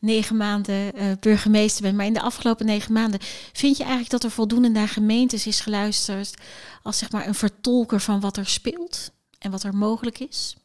[0.00, 3.20] negen maanden burgemeester bent, maar in de afgelopen negen maanden,
[3.52, 6.34] vind je eigenlijk dat er voldoende naar gemeentes is geluisterd
[6.82, 10.56] als zeg maar een vertolker van wat er speelt en wat er mogelijk is?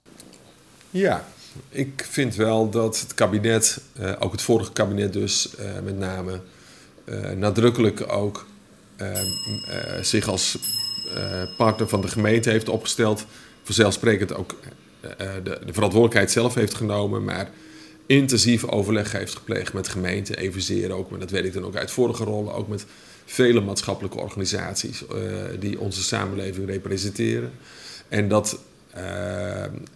[0.89, 1.27] Ja,
[1.69, 3.81] ik vind wel dat het kabinet,
[4.19, 5.49] ook het vorige kabinet dus
[5.83, 6.41] met name,
[7.35, 8.47] nadrukkelijk ook
[10.01, 10.57] zich als
[11.57, 13.25] partner van de gemeente heeft opgesteld.
[13.63, 14.55] Vanzelfsprekend ook
[15.43, 17.49] de, de, verantwoordelijkheid zelf heeft genomen, maar
[18.05, 20.37] intensief overleg heeft gepleegd met gemeenten.
[20.37, 22.85] Evenzeer ook, maar dat weet ik dan ook uit vorige rollen, ook met
[23.25, 25.03] vele maatschappelijke organisaties
[25.59, 27.51] die onze samenleving representeren.
[28.07, 28.59] En dat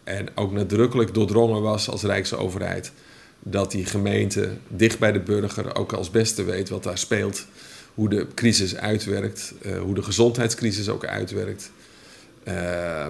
[0.03, 2.91] en ook nadrukkelijk doordrongen was als Rijksoverheid
[3.39, 7.45] dat die gemeente dicht bij de burger ook als beste weet wat daar speelt,
[7.93, 11.71] hoe de crisis uitwerkt, uh, hoe de gezondheidscrisis ook uitwerkt.
[12.47, 13.07] Uh,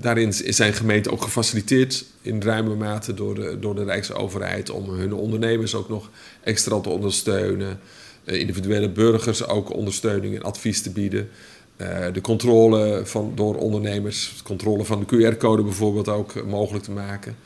[0.00, 5.12] daarin zijn gemeenten ook gefaciliteerd in ruime mate door de, door de Rijksoverheid om hun
[5.12, 6.10] ondernemers ook nog
[6.42, 7.80] extra te ondersteunen,
[8.24, 11.28] individuele burgers ook ondersteuning en advies te bieden.
[12.12, 17.36] De controle van, door ondernemers, controle van de QR-code bijvoorbeeld ook mogelijk te maken.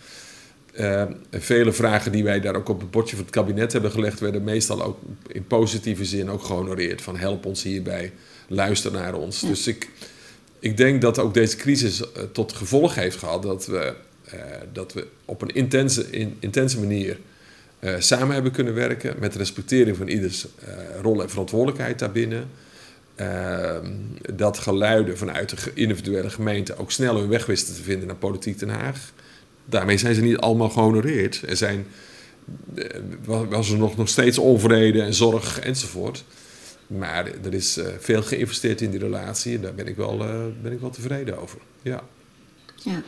[0.80, 4.20] Uh, vele vragen die wij daar ook op het bordje van het kabinet hebben gelegd,
[4.20, 7.02] werden meestal ook in positieve zin ook gehonoreerd.
[7.02, 8.12] Van help ons hierbij,
[8.48, 9.40] luister naar ons.
[9.40, 9.88] Dus ik,
[10.58, 13.94] ik denk dat ook deze crisis uh, tot gevolg heeft gehad dat we,
[14.72, 17.18] dat we op een intense, in, intense manier
[17.98, 20.46] samen hebben kunnen werken met respectering van ieders
[21.00, 22.48] rol en verantwoordelijkheid daarbinnen.
[23.16, 23.76] Uh,
[24.34, 28.58] dat geluiden vanuit de individuele gemeente ook snel hun weg wisten te vinden naar politiek
[28.58, 29.12] Den Haag.
[29.72, 31.42] Daarmee zijn ze niet allemaal gehonoreerd.
[31.48, 31.86] Er zijn,
[32.74, 36.24] uh, was er nog, nog steeds onvrede en zorg enzovoort.
[36.86, 40.40] Maar er is uh, veel geïnvesteerd in die relatie en daar ben ik wel, eh,
[40.62, 41.58] ben ik wel tevreden over.
[41.82, 42.02] Ja.
[42.76, 43.02] ja.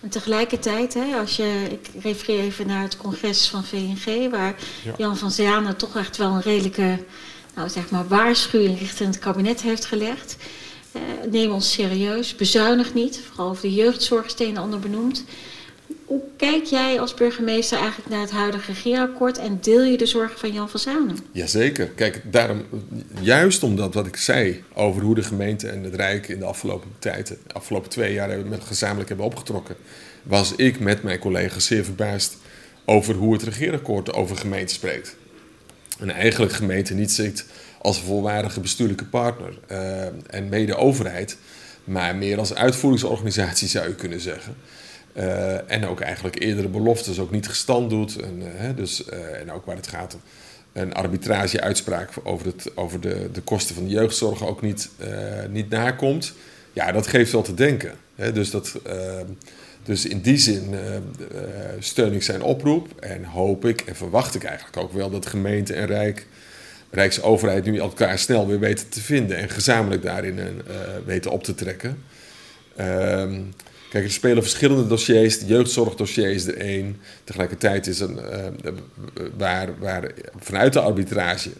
[0.00, 4.94] En tegelijkertijd, hè, als je, ik refereer even naar het congres van VNG, waar ja.
[4.98, 6.98] Jan van Zanen toch echt wel een redelijke
[7.54, 10.36] nou, zeg maar waarschuwing richting het kabinet heeft gelegd.
[10.92, 14.78] Uh, neem ons serieus, bezuinig niet, vooral over de jeugdzorg is het een en ander
[14.78, 15.24] benoemd.
[16.10, 20.38] Hoe kijk jij als burgemeester eigenlijk naar het huidige regeerakkoord en deel je de zorgen
[20.38, 21.16] van Jan van Zanen?
[21.32, 21.86] Jazeker.
[21.86, 22.64] Kijk, daarom,
[23.20, 26.90] juist omdat wat ik zei over hoe de gemeente en het Rijk in de afgelopen
[26.98, 29.76] tijd, de afgelopen twee jaar hebben, met gezamenlijk hebben opgetrokken,
[30.22, 32.36] was ik met mijn collega's zeer verbaasd
[32.84, 35.16] over hoe het regeerakkoord over gemeenten spreekt
[35.98, 37.44] en eigenlijk gemeente niet ziet
[37.78, 41.36] als volwaardige bestuurlijke partner uh, en mede-overheid,
[41.84, 44.54] maar meer als uitvoeringsorganisatie zou je kunnen zeggen.
[45.16, 48.20] Uh, en ook eigenlijk eerdere beloftes ook niet gestand doet.
[48.20, 49.04] En, uh, dus,
[49.40, 50.20] en ook waar het gaat om
[50.72, 54.90] een arbitrage-uitspraak over, het, over de, de kosten van de jeugdzorg ook niet,
[55.50, 56.32] niet nakomt.
[56.72, 57.92] Ja, dat geeft wel te denken.
[58.14, 58.32] Hè?
[58.32, 58.80] Dus dat
[59.82, 60.74] dus in die zin
[61.78, 65.74] steun ik zijn oproep en hoop ik en verwacht ik eigenlijk ook wel dat gemeente
[65.74, 66.26] en Rijk,
[66.90, 70.62] Rijksoverheid nu elkaar snel weer weten te vinden en gezamenlijk daarin
[71.04, 72.02] weten op te trekken.
[72.76, 73.40] Ehm,
[73.90, 75.38] kijk, er spelen verschillende dossiers.
[75.38, 76.96] De jeugdzorgdossier is er één.
[77.24, 78.20] Tegelijkertijd is een,
[79.36, 81.50] waar, waar vanuit de arbitrage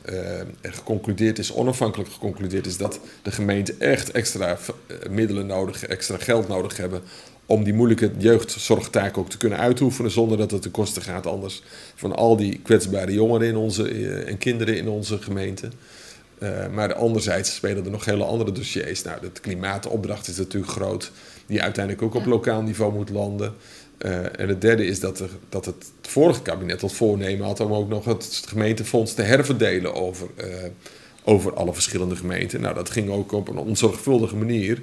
[0.62, 4.58] geconcludeerd is, onafhankelijk geconcludeerd is, dat de gemeente echt extra
[5.10, 7.02] middelen nodig, extra geld nodig hebben
[7.50, 11.62] om die moeilijke jeugdzorgtaak ook te kunnen uitoefenen zonder dat het ten koste gaat anders
[11.94, 15.68] van al die kwetsbare jongeren in onze, eh, en kinderen in onze gemeente.
[16.42, 19.02] Uh, maar anderzijds spelen er nog hele andere dossiers.
[19.02, 21.12] Nou, de klimaatopdracht is natuurlijk groot,
[21.50, 23.54] die uiteindelijk ook op lokaal niveau moet landen.
[23.98, 27.72] Uh, en het derde is dat, er, dat het vorige kabinet tot voornemen had om
[27.72, 30.46] ook nog het gemeentefonds te herverdelen over, uh,
[31.24, 32.60] over alle verschillende gemeenten.
[32.60, 34.82] Nou, dat ging ook op een onzorgvuldige manier.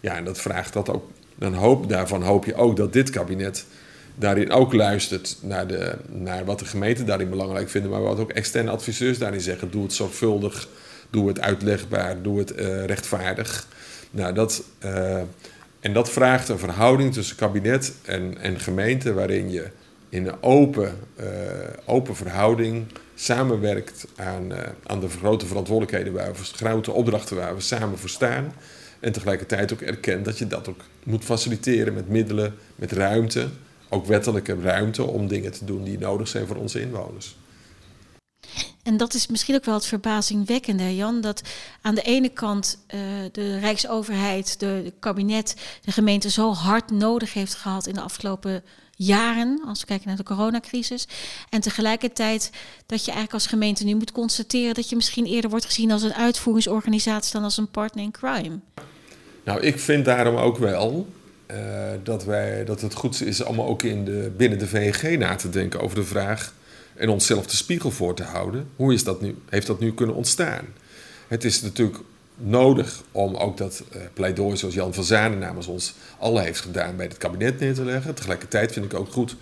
[0.00, 3.64] Ja, en dat vraagt dat ook dan hoop, daarvan hoop je ook dat dit kabinet
[4.14, 8.30] daarin ook luistert naar, de, naar wat de gemeenten daarin belangrijk vinden, maar wat ook
[8.30, 9.70] externe adviseurs daarin zeggen.
[9.70, 10.68] Doe het zorgvuldig,
[11.10, 13.66] doe het uitlegbaar, doe het uh, rechtvaardig.
[14.10, 15.20] Nou, dat, uh,
[15.86, 19.66] En dat vraagt een verhouding tussen kabinet en, en gemeente, waarin je
[20.08, 21.26] in een open, uh,
[21.84, 27.60] open verhouding samenwerkt aan, uh, aan de grote verantwoordelijkheden waar we, grote opdrachten waar we
[27.60, 28.52] samen voor staan.
[29.00, 33.48] En tegelijkertijd ook erkent dat je dat ook moet faciliteren met middelen, met ruimte,
[33.88, 37.36] ook wettelijke ruimte om dingen te doen die nodig zijn voor onze inwoners.
[38.86, 41.42] En dat is misschien ook wel het verbazingwekkende, Jan, dat
[41.82, 43.00] aan de ene kant uh,
[43.32, 48.62] de Rijksoverheid, de, kabinet, de gemeente zo hard nodig heeft gehad in de afgelopen
[48.96, 51.08] jaren, als we kijken naar de coronacrisis.
[51.50, 52.50] En tegelijkertijd
[52.86, 56.02] dat je eigenlijk als gemeente nu moet constateren dat je misschien eerder wordt gezien als
[56.02, 58.58] een uitvoeringsorganisatie dan als een partner in crime.
[59.44, 61.08] Nou, ik vind daarom ook wel
[61.50, 61.56] uh,
[62.02, 65.50] dat, wij, dat het goed is om ook in de, binnen de VNG na te
[65.50, 66.54] denken over de vraag
[66.96, 68.68] en onszelf de spiegel voor te houden.
[68.76, 70.64] Hoe is dat nu, heeft dat nu kunnen ontstaan?
[71.28, 71.98] Het is natuurlijk
[72.36, 76.96] nodig om ook dat uh, pleidooi zoals Jan van Zanen namens ons allen heeft gedaan
[76.96, 78.14] bij het kabinet neer te leggen.
[78.14, 79.36] Tegelijkertijd vind ik ook goed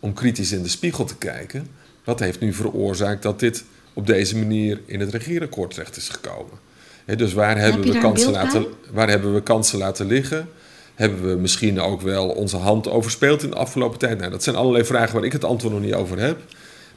[0.00, 1.66] om kritisch in de spiegel te kijken.
[2.04, 6.58] Wat heeft nu veroorzaakt dat dit op deze manier in het regeerakkoord terecht is gekomen?
[7.04, 10.48] He, dus waar hebben, we kansen laten, waar hebben we kansen laten liggen?
[10.94, 14.18] Hebben we misschien ook wel onze hand overspeeld in de afgelopen tijd?
[14.18, 16.38] Nou, dat zijn allerlei vragen waar ik het antwoord nog niet over heb.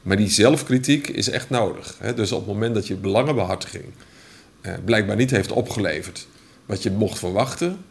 [0.04, 1.96] Maar die zelfkritiek is echt nodig.
[1.98, 2.14] Hè?
[2.14, 3.84] Dus op het moment dat je belangenbehartiging
[4.60, 6.26] eh, blijkbaar niet heeft opgeleverd
[6.66, 7.84] wat je mocht verwachten,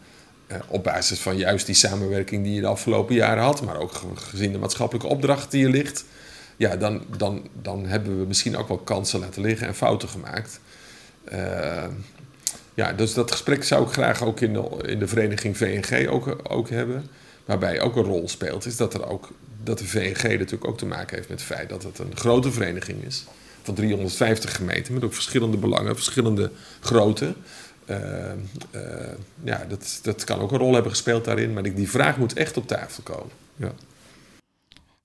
[0.48, 4.02] eh, op basis van juist die samenwerking die je de afgelopen jaren had, maar ook
[4.16, 6.06] gezien de maatschappelijke opdracht die er ligt,
[6.58, 10.60] ja, dan, dan, dan hebben we misschien ook wel kansen laten liggen en fouten gemaakt.
[11.34, 11.86] Uh,
[12.74, 16.38] ja, dus dat gesprek zou ik graag ook in de, in de vereniging VNG ook,
[16.50, 17.10] ook hebben.
[17.46, 19.30] Waarbij ook een rol speelt, is dat er ook
[19.64, 22.52] dat de VNG natuurlijk ook te maken heeft met het feit dat het een grote
[22.52, 23.24] vereniging is.
[23.62, 27.34] Van 350 gemeenten met ook verschillende belangen, verschillende grootte.
[27.86, 27.98] Uh,
[28.76, 28.82] uh,
[29.44, 32.58] ja, dat, dat kan ook een rol hebben gespeeld daarin, maar die vraag moet echt
[32.58, 33.32] op tafel komen.
[33.56, 33.74] Ja.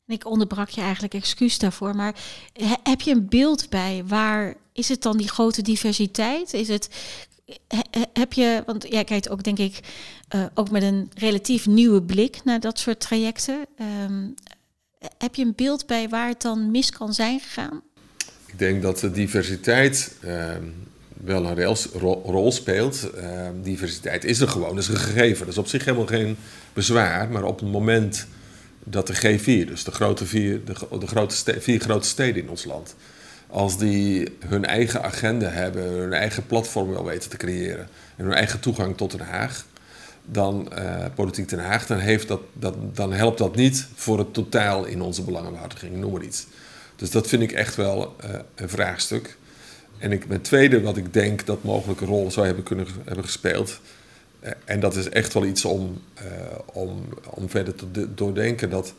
[0.07, 2.15] Ik onderbrak je eigenlijk excuus daarvoor, maar
[2.83, 6.53] heb je een beeld bij waar is het dan die grote diversiteit?
[6.53, 6.89] Is het,
[8.13, 9.81] heb je, want jij kijkt ook denk ik
[10.35, 13.67] uh, ook met een relatief nieuwe blik naar dat soort trajecten.
[14.05, 14.35] Um,
[15.19, 17.83] heb je een beeld bij waar het dan mis kan zijn gegaan?
[18.47, 20.51] Ik denk dat de diversiteit uh,
[21.25, 21.77] wel een
[22.25, 23.11] rol, speelt.
[23.17, 25.39] Uh, diversiteit is er gewoon, is een gegeven.
[25.39, 26.37] Dat is op zich helemaal geen
[26.73, 27.29] bezwaar.
[27.29, 28.27] Maar op het moment
[28.85, 32.65] dat de G4, dus de, grote vier, de, de grote vier grote steden in ons
[32.65, 32.95] land,
[33.51, 38.35] als die hun eigen agenda hebben, hun eigen platform wel weten te creëren en hun
[38.35, 39.65] eigen toegang tot Den Haag,
[40.25, 44.35] dan uh, Politiek Den Haag, dan, heeft dat, dat, dan helpt dat niet voor het
[44.35, 46.47] totaal in onze belangenbehartiging, noem maar iets.
[46.97, 49.37] Dus dat vind ik echt wel uh, een vraagstuk.
[49.99, 53.25] En ik, mijn tweede, wat ik denk dat mogelijk een rol zou hebben kunnen hebben
[53.25, 53.81] gespeeld,
[54.41, 56.03] uh, en dat is echt wel iets om,
[56.65, 58.95] om, om verder te doordenken, dat,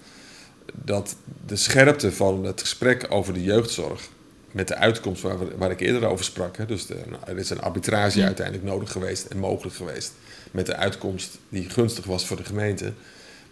[0.74, 4.10] dat de scherpte van het gesprek over de jeugdzorg,
[4.52, 6.58] met de uitkomst waar, we, waar ik eerder over sprak.
[6.58, 10.12] Hè, dus de, nou, er is een arbitrage uiteindelijk nodig geweest en mogelijk geweest.
[10.52, 12.94] Met de uitkomst die gunstig was voor de gemeente.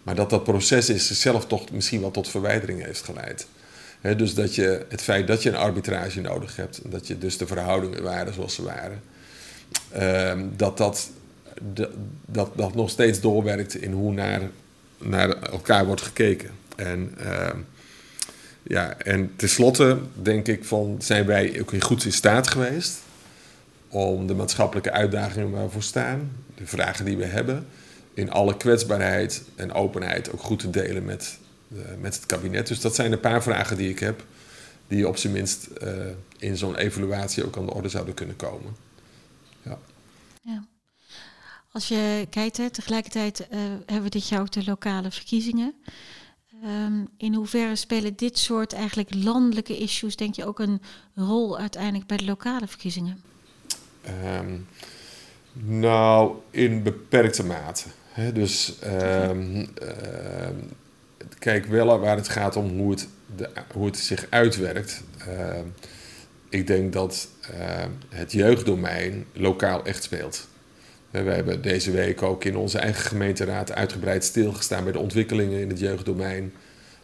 [0.02, 3.46] Maar dat dat proces is zichzelf toch misschien wel tot verwijdering heeft geleid.
[4.16, 7.38] dus dat je, het feit dat je een arbitrage nodig hebt, en dat je dus
[7.38, 9.02] de verhoudingen waren zoals ze waren,
[9.96, 11.10] uh, dat, dat,
[12.26, 14.42] dat dat nog steeds doorwerkt in hoe naar,
[14.98, 16.50] naar elkaar wordt gekeken.
[16.76, 17.48] En uh,
[18.68, 22.98] ja, en tenslotte denk ik van, zijn wij ook goed in staat geweest
[23.88, 27.66] om de maatschappelijke uitdagingen waar we voor staan, de vragen die we hebben,
[28.14, 32.66] in alle kwetsbaarheid en openheid ook goed te delen met, uh, met het kabinet.
[32.66, 34.24] Dus dat zijn een paar vragen die ik heb,
[34.88, 35.90] die op zijn minst uh,
[36.38, 38.76] in zo'n evaluatie ook aan de orde zouden kunnen komen.
[39.62, 39.78] Ja.
[40.42, 40.64] ja.
[41.72, 45.74] Als je kijkt, hè, tegelijkertijd uh, hebben we dit jaar ook de lokale verkiezingen.
[46.64, 50.80] Um, in hoeverre spelen dit soort eigenlijk landelijke issues, denk je, ook een
[51.14, 53.22] rol uiteindelijk bij de lokale verkiezingen?
[54.38, 54.66] Um,
[55.52, 57.84] nou, in beperkte mate.
[58.32, 59.68] Dus um,
[61.38, 65.02] kijk wel waar het gaat om hoe het, de, hoe het zich uitwerkt.
[66.48, 67.28] ik denk dat
[68.08, 70.48] het jeugddomein lokaal echt speelt.
[71.10, 75.68] We hebben deze week ook in onze eigen gemeenteraad uitgebreid stilgestaan bij de ontwikkelingen in
[75.68, 76.52] het jeugddomein.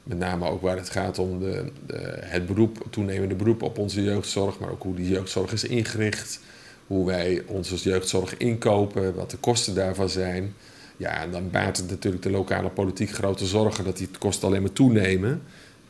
[0.03, 4.03] Met name ook waar het gaat om de, de, het beroep, toenemende beroep op onze
[4.03, 6.40] jeugdzorg, maar ook hoe die jeugdzorg is ingericht.
[6.87, 10.55] Hoe wij onze jeugdzorg inkopen, wat de kosten daarvan zijn.
[10.97, 14.62] Ja, en dan baart het natuurlijk de lokale politiek grote zorgen dat die kosten alleen
[14.62, 15.43] maar toenemen.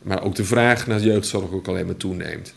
[0.03, 2.55] Maar ook de vraag naar jeugdzorg ook alleen maar toeneemt.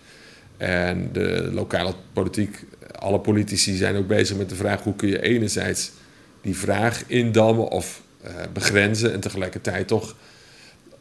[0.58, 5.22] En de lokale politiek alle politici zijn ook bezig met de vraag hoe kun je
[5.22, 5.92] enerzijds
[6.42, 8.02] die vraag indammen of
[8.54, 10.16] begrenzen en tegelijkertijd toch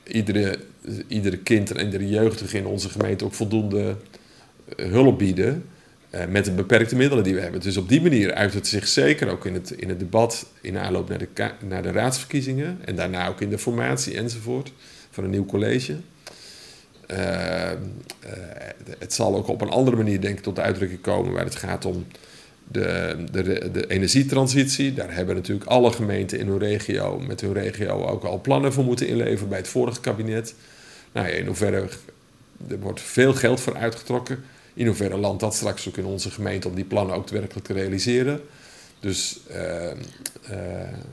[0.02, 0.58] iedere,
[1.08, 3.96] iedere kind en iedere jeugdige in onze gemeente ook voldoende
[4.76, 5.64] hulp bieden.
[6.10, 7.60] Uh, met de beperkte middelen die we hebben.
[7.60, 10.78] Dus op die manier uit het zich zeker ook in het, in het debat in
[10.78, 11.28] aanloop naar de,
[11.68, 12.78] naar de raadsverkiezingen.
[12.84, 14.72] En daarna ook in de formatie enzovoort
[15.10, 15.96] van een nieuw college.
[17.10, 17.70] Uh,
[18.98, 21.84] het zal ook op een andere manier denk ik tot uitdrukking komen waar het gaat
[21.84, 22.06] om
[22.68, 24.94] de, de, de energietransitie.
[24.94, 28.84] Daar hebben natuurlijk alle gemeenten in hun regio, met hun regio ook al plannen voor
[28.84, 30.54] moeten inleveren bij het vorige kabinet.
[31.12, 31.88] Nou in hoeverre
[32.68, 34.44] er wordt veel geld voor uitgetrokken.
[34.74, 37.72] In hoeverre landt dat straks ook in onze gemeente om die plannen ook werkelijk te
[37.72, 38.40] realiseren.
[39.00, 39.56] Dus uh,
[40.50, 40.58] uh,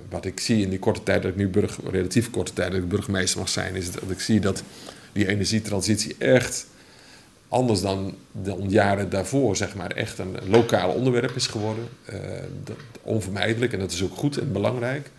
[0.09, 1.51] wat ik zie in die korte tijd dat ik nu
[1.91, 4.63] relatief korte tijd dat ik burgemeester mag zijn, is dat ik zie dat
[5.13, 6.65] die energietransitie echt
[7.53, 11.87] anders dan de jaren daarvoor, zeg maar, echt een lokaal onderwerp is geworden.
[12.09, 12.19] Uh,
[12.63, 15.09] dat, onvermijdelijk en dat is ook goed en belangrijk.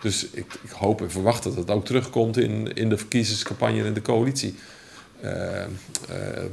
[0.00, 3.92] Dus ik, ik, hoop en verwacht dat het ook terugkomt in, in de verkiezingscampagne en
[3.92, 4.54] de coalitie.
[5.24, 5.66] Uh, uh,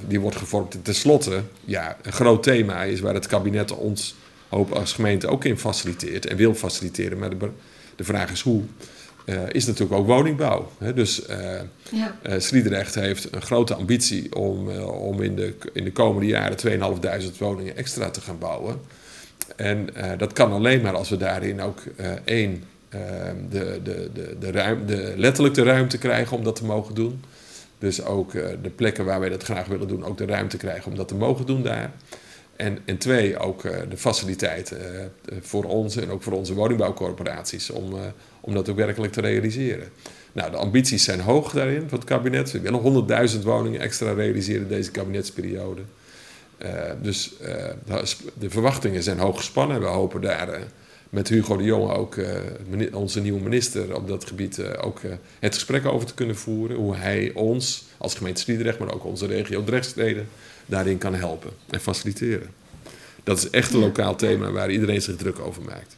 [0.08, 0.74] die wordt gevormd.
[0.74, 4.16] En tenslotte, ja, een groot thema is waar het kabinet ons
[4.50, 7.18] hoop als gemeente ook in faciliteert en wil faciliteren.
[7.18, 7.50] Maar de,
[7.96, 8.64] de vraag is hoe.
[9.26, 10.72] Uh, is natuurlijk ook woningbouw.
[10.78, 10.94] Hè?
[10.94, 11.22] Dus
[11.92, 12.40] ja.
[12.40, 16.58] Sliedrecht heeft een grote ambitie om, om in, de, in de komende jaren
[17.32, 18.80] 2.500 woningen extra te gaan bouwen.
[19.56, 21.80] En dat kan alleen maar als we daarin ook
[22.24, 22.64] één,
[23.50, 27.22] de, de, de, de, ruim, de, letterlijk de ruimte krijgen om dat te mogen doen.
[27.82, 30.92] Dus ook uh, de plekken waar wij dat graag willen doen, ook de ruimte krijgen
[30.92, 31.92] om dat te mogen doen daar.
[32.62, 34.78] En, en twee, ook uh, de faciliteiten
[35.30, 37.94] uh, voor ons en ook voor onze woningbouwcorporaties om,
[38.42, 39.88] om dat ook werkelijk te realiseren.
[40.32, 42.52] Nou, de ambities zijn hoog daarin van het kabinet.
[42.52, 45.82] We willen 100.000 woningen extra realiseren deze kabinetsperiode.
[47.02, 47.34] dus
[48.40, 49.80] de verwachtingen zijn hoog gespannen.
[49.80, 50.60] We hopen daar
[51.10, 52.16] met Hugo de Jonge, ook
[52.94, 55.02] onze nieuwe minister op dat gebied, ook
[55.40, 56.78] het gesprek over te kunnen voeren.
[56.78, 60.28] Hoe hij ons als gemeente Sliedrecht, maar ook onze regio Drechtsteden,
[60.72, 62.54] daarin kan helpen en faciliteren.
[63.24, 65.96] Dat is echt een lokaal thema waar iedereen zich druk over maakt.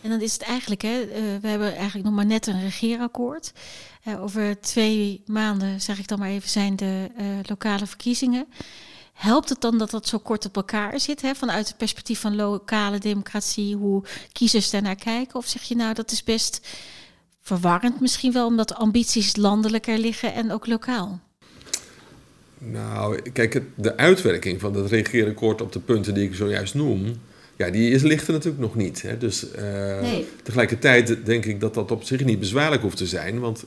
[0.00, 1.06] En dan is het eigenlijk, hè,
[1.40, 3.52] we hebben eigenlijk nog maar net een regeerakkoord.
[4.18, 7.10] over twee maanden, zeg ik dan maar even, zijn de
[7.42, 8.46] lokale verkiezingen.
[9.12, 11.34] Helpt het dan dat dat zo kort op elkaar zit, hè?
[11.34, 15.36] vanuit het perspectief van lokale democratie, hoe kiezers daarnaar kijken?
[15.36, 16.68] Of zeg je nou dat is best
[17.40, 21.20] verwarrend misschien wel, omdat de ambities landelijker liggen en ook lokaal?
[22.70, 27.20] Nou, kijk, de uitwerking van dat regeerakkoord op de punten die ik zojuist noem,
[27.56, 29.02] ja, die is, ligt er natuurlijk nog niet.
[29.02, 29.18] Hè.
[29.18, 30.26] Dus uh, nee.
[30.42, 33.64] tegelijkertijd denk ik dat dat op zich niet bezwaarlijk hoeft te zijn, want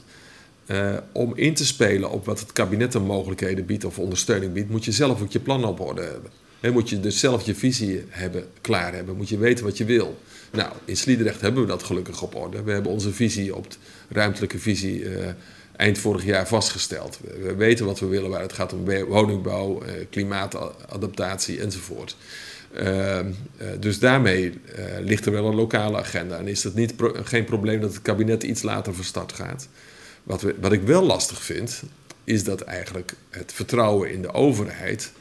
[0.68, 4.70] uh, om in te spelen op wat het kabinet een mogelijkheden biedt of ondersteuning biedt,
[4.70, 6.32] moet je zelf ook je plan op orde hebben.
[6.60, 9.86] He, moet je dus zelf je visie hebben, klaar hebben, moet je weten wat je
[9.86, 10.18] wil.
[10.52, 12.64] Nou, in Sliedrecht hebben we dat gelukkig op orde.
[12.64, 13.78] We hebben onze visie op de
[14.10, 15.28] ruimtelijke visie uh,
[15.78, 17.20] eind vorig jaar vastgesteld.
[17.22, 22.16] We, we, weten wat we willen waar het gaat om woningbouw, uh, klimaatadaptatie enzovoort.
[22.82, 23.20] Uh,
[23.80, 24.54] dus daarmee
[25.00, 26.38] ligt er wel een lokale agenda.
[26.38, 29.68] En is het niet geen probleem dat het kabinet iets later van start gaat.
[30.24, 31.84] Wat, we, wat ik wel lastig vind,
[32.24, 35.12] is dat eigenlijk het vertrouwen in de overheid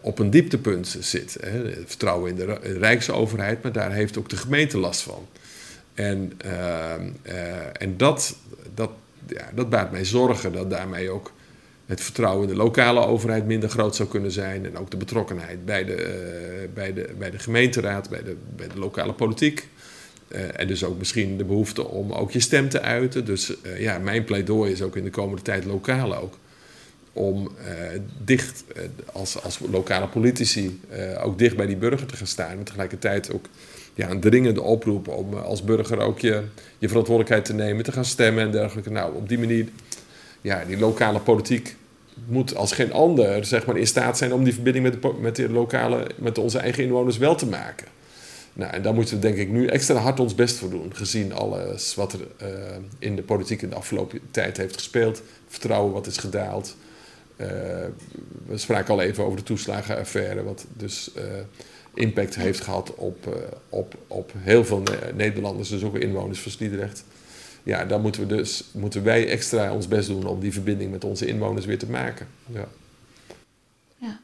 [0.00, 1.36] op een dieptepunt zit.
[1.40, 1.50] Hè.
[1.50, 5.26] Het vertrouwen in de, Rijksoverheid, maar daar heeft ook de gemeente last van.
[5.94, 6.92] En, uh,
[7.82, 8.36] en dat,
[8.74, 8.90] dat,
[9.26, 11.32] ja, dat baart mij zorgen dat daarmee ook
[11.86, 14.64] het vertrouwen in de lokale overheid minder groot zou kunnen zijn.
[14.64, 18.78] En ook de betrokkenheid bij de, bij de, bij de gemeenteraad, bij de, bij de
[18.78, 19.68] lokale politiek.
[20.28, 23.24] Uh, en dus ook misschien de behoefte om ook je stem te uiten.
[23.24, 26.38] Dus uh, ja, mijn pleidooi is ook in de komende tijd lokaal ook.
[27.12, 27.50] Om
[28.24, 28.64] dicht,
[29.12, 30.80] als, als lokale politici,
[31.22, 32.58] ook dicht bij die burger te gaan staan.
[32.58, 33.46] En tegelijkertijd ook
[33.94, 36.42] ja, een dringende oproep om als burger ook je,
[36.78, 38.90] je verantwoordelijkheid te nemen, te gaan stemmen en dergelijke.
[38.90, 39.68] Nou, op die manier,
[40.40, 41.76] ja, die lokale politiek
[42.26, 45.36] moet als geen ander zeg maar, in staat zijn om die verbinding met, de, met,
[45.36, 47.86] de lokale, met onze eigen inwoners wel te maken.
[48.52, 51.32] Nou, en daar moeten we denk ik nu extra hard ons best voor doen, gezien
[51.32, 52.48] alles wat er uh,
[52.98, 55.22] in de politiek in de afgelopen tijd heeft gespeeld.
[55.48, 56.76] Vertrouwen wat is gedaald.
[57.36, 57.46] Uh,
[58.46, 61.10] we spraken al even over de toeslagenaffaire, wat dus
[61.94, 64.82] impact heeft gehad op, op, op heel veel
[65.14, 67.04] Nederlanders, dus ook inwoners van Sliedrecht.
[67.62, 71.04] Ja, dan moeten, we dus, moeten wij extra ons best doen om die verbinding met
[71.04, 72.28] onze inwoners weer te maken.
[72.46, 72.68] Ja.
[73.98, 74.20] ja.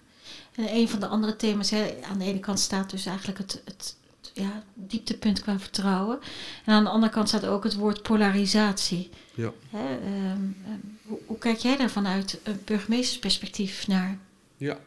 [0.54, 3.62] En een van de andere thema's, hè, aan de ene kant staat dus eigenlijk het,
[3.64, 3.96] het
[4.32, 6.18] ja, dieptepunt qua vertrouwen.
[6.64, 9.10] En aan de andere kant staat ook het woord polarisatie.
[9.34, 9.52] Ja.
[9.70, 9.94] Hè,
[10.32, 10.56] um,
[11.02, 14.18] hoe, hoe, kijk jij daar vanuit een burgemeestersperspectief naar?
[14.56, 14.78] Ja.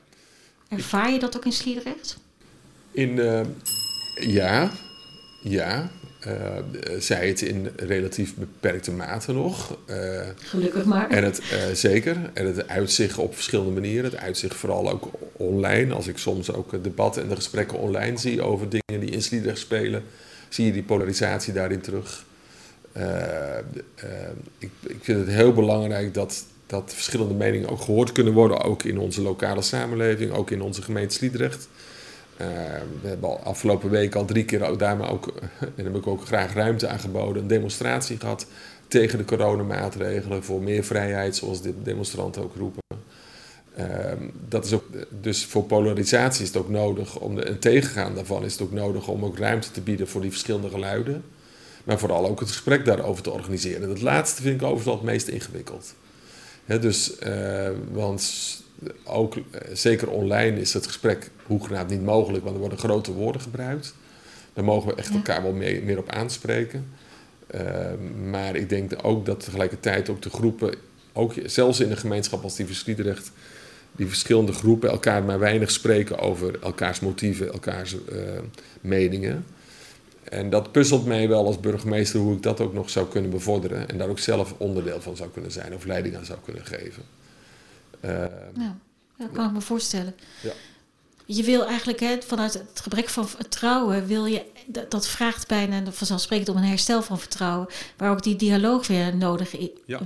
[0.67, 2.17] Ervaar je dat ook in Sliedrecht?
[2.93, 3.41] In, uh,
[4.15, 4.71] ja.
[5.41, 5.89] ja,
[6.27, 6.33] uh,
[6.99, 9.77] zij het in relatief beperkte mate nog.
[9.89, 11.09] Uh, Gelukkig maar.
[11.09, 12.17] En het, uh, zeker.
[12.33, 14.11] En het uitzicht op verschillende manieren.
[14.11, 15.93] Het uitzicht vooral ook online.
[15.93, 19.21] Als ik soms ook het debat en de gesprekken online zie over dingen die in
[19.21, 20.03] Sliedrecht spelen,
[20.49, 22.25] zie je die polarisatie daarin terug.
[24.57, 28.83] Ik, ik, vind het heel belangrijk dat, dat verschillende meningen ook gehoord kunnen worden, ook
[28.83, 31.67] in onze lokale samenleving, ook in onze gemeente Sliedrecht.
[32.43, 32.49] Uh,
[33.01, 35.33] we hebben al afgelopen week al drie keer daar maar ook,
[35.75, 38.45] en heb ik ook graag ruimte aangeboden, een demonstratie gehad
[38.87, 42.81] tegen de coronamaatregelen voor meer vrijheid, zoals de demonstranten ook roepen.
[43.79, 43.85] Uh,
[44.49, 44.83] dat is ook,
[45.21, 48.71] dus voor polarisatie is het ook nodig, om de, en tegengaan daarvan is het ook
[48.71, 51.23] nodig om ook ruimte te bieden voor die verschillende geluiden.
[51.83, 53.87] Maar vooral ook het gesprek daarover te organiseren.
[53.87, 55.93] Dat laatste vind ik overigens het meest ingewikkeld.
[56.65, 58.21] dus, uh, want
[59.03, 59.41] ook, eh,
[59.73, 63.95] zeker online is het gesprek hoegenaamd niet mogelijk, want er worden grote woorden gebruikt.
[64.53, 66.85] Daar mogen we echt elkaar wel meer, meer op aanspreken.
[67.55, 67.61] Uh,
[68.29, 70.75] maar ik denk ook dat tegelijkertijd ook de groepen,
[71.13, 73.31] ook zelfs in een gemeenschap als die Sliedrecht,
[73.91, 78.19] die verschillende groepen elkaar maar weinig spreken over elkaars motieven, elkaars uh,
[78.81, 79.45] meningen.
[80.23, 83.89] En dat puzzelt mij wel als burgemeester hoe ik dat ook nog zou kunnen bevorderen
[83.89, 87.03] en daar ook zelf onderdeel van zou kunnen zijn of leiding aan zou kunnen geven.
[88.05, 88.25] Uh,
[88.55, 88.77] ja,
[89.17, 90.15] dat kan ik me voorstellen.
[90.41, 90.51] Ja.
[91.25, 94.45] Je wil eigenlijk hè, vanuit het gebrek van vertrouwen, wil je,
[94.89, 99.55] dat, vraagt bijna vanzelfsprekend om een herstel van vertrouwen, waar ook die dialoog weer nodig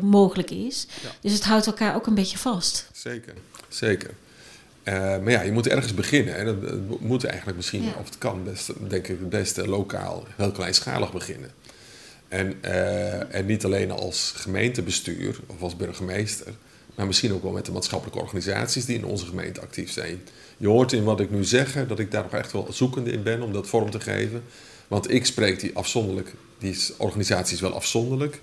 [0.02, 0.88] mogelijk is.
[1.22, 2.90] Dus het houdt elkaar ook een beetje vast.
[2.94, 3.34] Zeker,
[3.68, 4.10] zeker.
[4.84, 6.36] Uh, maar ja, je moet ergens beginnen.
[6.36, 10.52] En dat, moet eigenlijk misschien, of het kan best, denk ik, het beste lokaal, heel
[10.52, 11.52] kleinschalig beginnen.
[12.28, 16.54] En, uh, en niet alleen als gemeentebestuur of als burgemeester,
[16.98, 20.22] maar misschien ook wel met de maatschappelijke organisaties die in onze gemeente actief zijn.
[20.58, 23.24] Je hoort in wat ik nu zeg dat ik daar nog echt wel zoekende in
[23.24, 24.44] ben om dat vorm te geven.
[24.88, 28.42] Want ik spreek die afzonderlijk, die organisaties wel afzonderlijk.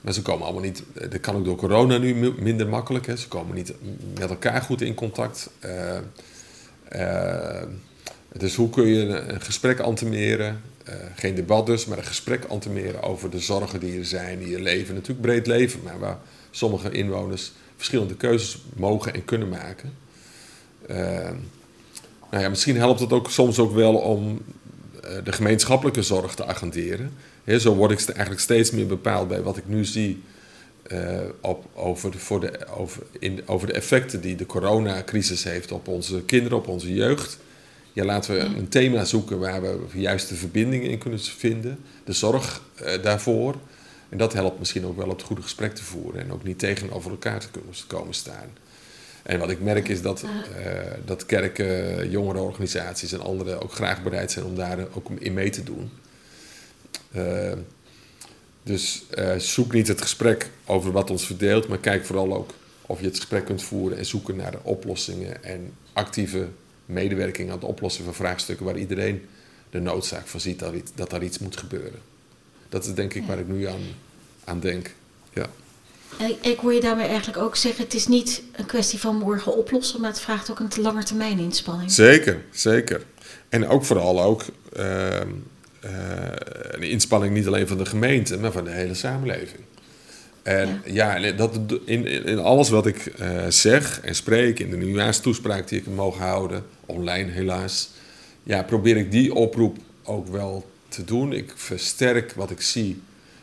[0.00, 3.06] Maar ze komen allemaal niet, dat kan ook door corona nu minder makkelijk.
[3.06, 3.16] Hè.
[3.16, 3.72] Ze komen niet
[4.18, 5.50] met elkaar goed in contact.
[5.64, 5.98] Uh,
[6.96, 7.62] uh,
[8.32, 10.60] dus hoe kun je een, gesprek antimeren?
[10.88, 14.48] Uh, geen debat dus, maar een gesprek antimeren over de zorgen die er zijn, die
[14.48, 14.94] je leven.
[14.94, 16.18] Natuurlijk breed leven, maar waar
[16.50, 19.92] sommige inwoners verschillende keuzes mogen en kunnen maken.
[20.90, 20.96] Uh,
[22.30, 24.40] nou ja, misschien helpt het ook soms ook wel om
[25.04, 27.12] uh, de gemeenschappelijke zorg te agenderen.
[27.44, 30.22] He, zo word ik eigenlijk steeds meer bepaald bij wat ik nu zie
[30.92, 35.72] uh, op, over, de, voor de, over, in, over de effecten die de coronacrisis heeft
[35.72, 37.38] op onze kinderen, op onze jeugd.
[37.92, 42.12] Ja, laten we een thema zoeken waar we juist de verbindingen in kunnen vinden, de
[42.12, 43.56] zorg uh, daarvoor.
[44.10, 46.58] En dat helpt misschien ook wel op het goede gesprek te voeren en ook niet
[46.58, 48.48] tegenover elkaar te kunnen komen staan.
[49.22, 50.70] En wat ik merk is dat, uh,
[51.04, 55.62] dat kerken, jongerenorganisaties en anderen ook graag bereid zijn om daar ook in mee te
[55.62, 55.90] doen.
[57.16, 57.52] Uh,
[58.62, 62.54] dus uh, zoek niet het gesprek over wat ons verdeelt, maar kijk vooral ook
[62.86, 66.48] of je het gesprek kunt voeren en zoeken naar de oplossingen en actieve
[66.86, 69.26] medewerking aan het oplossen van vraagstukken waar iedereen
[69.70, 72.09] de noodzaak van ziet dat, dat daar iets moet gebeuren.
[72.70, 73.80] Dat is denk ik waar ik nu aan,
[74.44, 74.94] aan denk.
[75.34, 75.46] Ja.
[76.18, 79.56] En ik, hoor je daarmee eigenlijk ook zeggen: het is niet een kwestie van morgen
[79.56, 81.92] oplossen, maar het vraagt ook een te lange termijn inspanning.
[81.92, 83.04] Zeker, zeker.
[83.48, 84.44] En ook vooral ook
[84.76, 85.20] uh, uh,
[86.70, 89.60] een inspanning niet alleen van de gemeente, maar van de hele samenleving.
[90.42, 94.76] En ja, ja dat, in, in alles wat ik uh, zeg en spreek, in de
[94.76, 97.90] nieuwjaarstoespraak die ik mag houden, online helaas,
[98.42, 101.32] ja, probeer ik die oproep ook wel te doen.
[101.32, 103.02] Ik versterk wat ik zie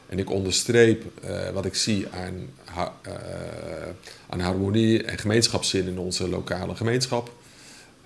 [0.10, 2.88] en ik onderstreep uh, wat ik zie aan, uh,
[4.30, 7.32] aan harmonie en gemeenschapszin in onze lokale gemeenschap.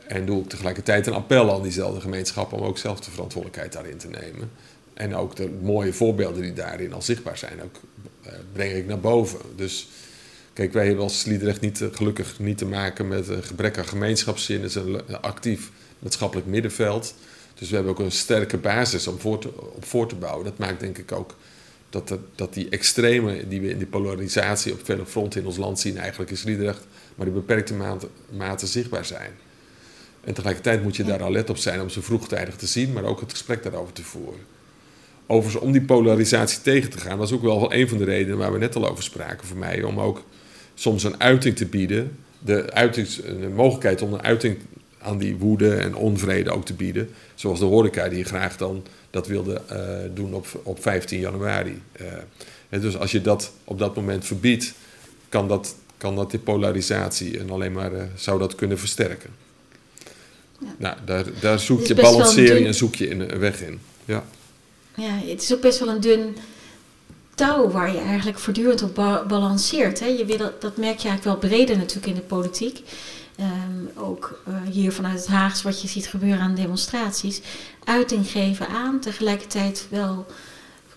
[0.07, 3.97] En doe ik tegelijkertijd een appel aan diezelfde gemeenschap om ook zelf de verantwoordelijkheid daarin
[3.97, 4.51] te nemen.
[4.93, 7.75] En ook de mooie voorbeelden die daarin al zichtbaar zijn, ook
[8.25, 9.39] uh, breng ik naar boven.
[9.55, 9.87] Dus
[10.53, 14.61] kijk, wij hebben als Sliedrecht niet, gelukkig niet te maken met een gebrek aan gemeenschapszin.
[14.61, 17.13] Het is een actief maatschappelijk middenveld.
[17.62, 19.39] Dus we hebben ook een sterke basis om voor
[19.76, 20.45] op voor te bouwen.
[20.45, 21.36] Dat maakt denk ik ook
[21.89, 25.80] dat, dat die extreme die we in die polarisatie op vele fronten in ons land
[25.80, 29.32] zien, eigenlijk in Sliedrecht, maar die beperkte mate, mate zichtbaar zijn.
[30.24, 33.03] En tegelijkertijd moet je daar al let op zijn om ze vroegtijdig te zien, maar
[33.03, 34.39] ook het gesprek daarover te voeren.
[35.28, 38.51] Overigens, om die polarisatie tegen te gaan, was ook wel een van de redenen waar
[38.51, 40.24] we net al over spraken voor mij, om ook
[40.74, 44.57] soms een uiting te bieden, de, uiting, de mogelijkheid om een uiting
[45.01, 47.09] aan die woede en onvrede ook te bieden.
[47.35, 49.77] Zoals de horeca die graag dan dat wilde uh,
[50.13, 51.81] doen op, op 15 januari.
[52.01, 54.73] Uh, dus als je dat op dat moment verbiedt,
[55.29, 59.29] kan dat, kan dat die polarisatie en alleen maar uh, zou dat kunnen versterken.
[60.59, 60.75] Ja.
[60.77, 63.79] Nou, daar, daar zoek je balancering en zoek je in, een weg in.
[64.05, 64.23] Ja.
[64.95, 66.35] Ja, het is ook best wel een dun
[67.35, 68.95] touw waar je eigenlijk voortdurend op
[69.27, 69.99] balanceert.
[69.99, 70.05] Hè?
[70.05, 72.81] Je wil dat, dat merk je eigenlijk wel breder natuurlijk in de politiek.
[73.41, 77.41] Ehm, ook uh, hier vanuit het Haags, wat je ziet gebeuren aan demonstraties.
[77.83, 80.25] Uiting geven aan, tegelijkertijd wel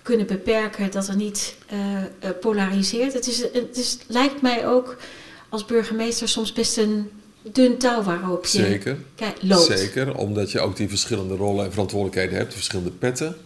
[0.03, 3.12] kunnen beperken dat er niet uh, polariseert.
[3.12, 4.97] Het, is, het is, lijkt mij ook
[5.49, 7.11] als burgemeester soms best een
[7.42, 8.97] dun touw waarop je Zeker.
[9.40, 9.78] loopt.
[9.78, 13.36] Zeker, omdat je ook die verschillende rollen en verantwoordelijkheden hebt, verschillende petten.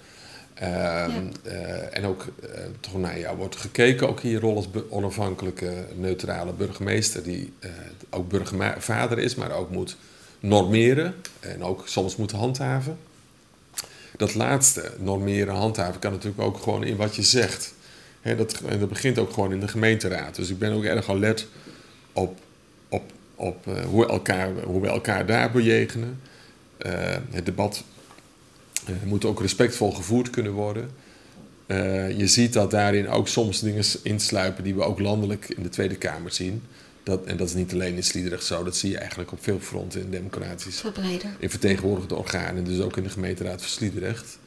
[0.59, 2.49] Ehm, eh, en ook uh,
[2.81, 7.71] toch naar jou wordt gekeken, ook in je rol als onafhankelijke, neutrale burgemeester, die uh,
[8.11, 9.97] ook burgervader is, maar ook moet
[10.41, 12.99] normeren en ook soms moet handhaven.
[14.17, 17.75] Dat laatste, normeren, handhaven, kan natuurlijk ook gewoon in wat je zegt.
[18.23, 20.35] dat, en dat begint ook gewoon in de gemeenteraad.
[20.35, 21.49] Dus ik ben ook erg alert
[22.13, 22.39] op,
[22.89, 26.21] op, op hoe, elkaar, hoe we elkaar daar bejegenen.
[27.31, 27.98] het debat uh,
[29.05, 30.91] moet ook respectvol gevoerd kunnen worden.
[31.67, 35.69] Uh, je ziet dat daarin ook soms dingen insluipen die we ook landelijk in de
[35.69, 36.63] Tweede Kamer zien.
[37.03, 39.61] Dat, en dat is niet alleen in Sliedrecht zo, dat zie je eigenlijk op veel
[39.61, 40.81] fronten in democratisch.
[41.39, 44.39] In vertegenwoordigde organen, dus ook in de gemeenteraad van Sliedrecht.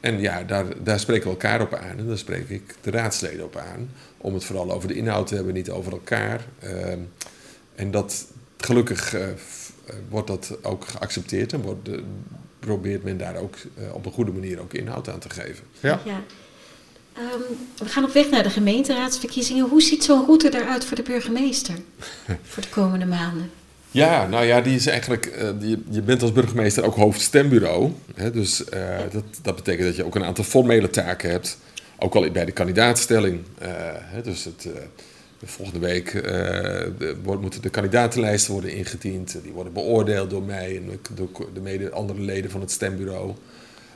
[0.00, 3.44] En ja, daar, daar spreken we elkaar op aan en daar spreek ik de raadsleden
[3.44, 3.90] op aan.
[4.16, 6.44] Om het vooral over de inhoud te hebben, niet over elkaar.
[6.64, 6.92] Uh,
[7.74, 8.26] en dat,
[8.56, 9.26] gelukkig uh,
[10.08, 12.02] wordt dat ook geaccepteerd en wordt de,
[12.58, 15.64] probeert men daar ook uh, op een goede manier ook inhoud aan te geven.
[15.80, 16.00] Ja.
[16.04, 16.22] ja.
[17.18, 19.68] Um, we gaan op weg naar de gemeenteraadsverkiezingen.
[19.68, 21.74] Hoe ziet zo'n route eruit voor de burgemeester
[22.50, 23.50] voor de komende maanden?
[23.90, 25.32] Ja, nou ja, die is eigenlijk.
[25.42, 27.92] Uh, die, je bent als burgemeester ook hoofdstembureau.
[28.14, 31.58] Hè, dus uh, dat, dat betekent dat je ook een aantal formele taken hebt.
[31.98, 33.40] Ook al bij de kandidaatstelling.
[34.12, 34.68] Hè, dus het
[35.44, 39.38] Volgende week uh, moeten de kandidatenlijsten worden ingediend.
[39.42, 41.00] Die worden beoordeeld door mij en
[41.54, 43.32] de mede andere leden van het stembureau.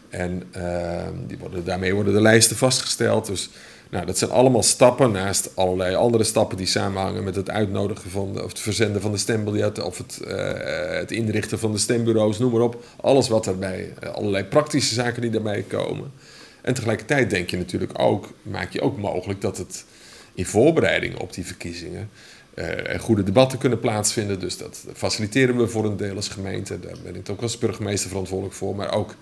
[0.08, 3.26] En uh, die worden, daarmee worden de lijsten vastgesteld.
[3.26, 3.50] Dus
[3.90, 8.42] nou, dat zijn allemaal stappen naast allerlei andere stappen die samenhangen met het uitnodigen van
[8.42, 10.52] of het verzenden van de stembiljet of het, uh,
[10.98, 12.84] het inrichten van de stembureaus, noem maar op.
[13.00, 16.12] Alles wat daarbij, allerlei praktische zaken die daarbij komen.
[16.60, 19.84] En tegelijkertijd denk je natuurlijk ook, maak je ook mogelijk dat het
[20.34, 22.10] in voorbereiding op die verkiezingen
[22.54, 24.40] uh, goede debatten kunnen plaatsvinden.
[24.40, 26.80] Dus dat faciliteren we voor een deel als gemeente.
[26.80, 28.76] Daar ben ik ook als burgemeester verantwoordelijk voor.
[28.76, 29.14] Maar ook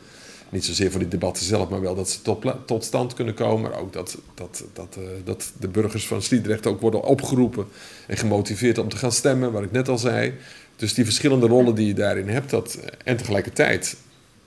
[0.49, 2.23] niet zozeer voor die debatten zelf, maar wel dat ze
[2.67, 3.71] tot, stand kunnen komen.
[3.71, 7.67] Maar ook dat, dat, dat, uh, dat de burgers van Sliedrecht ook worden opgeroepen
[8.07, 10.35] en gemotiveerd om te gaan stemmen, wat ik net al zei.
[10.77, 13.97] Dus die verschillende rollen die je daarin hebt, dat, en tegelijkertijd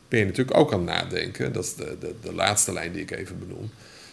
[0.08, 1.54] ben je natuurlijk ook aan het nadenken.
[1.54, 3.70] Dat is de, de, de laatste lijn die ik even benoem.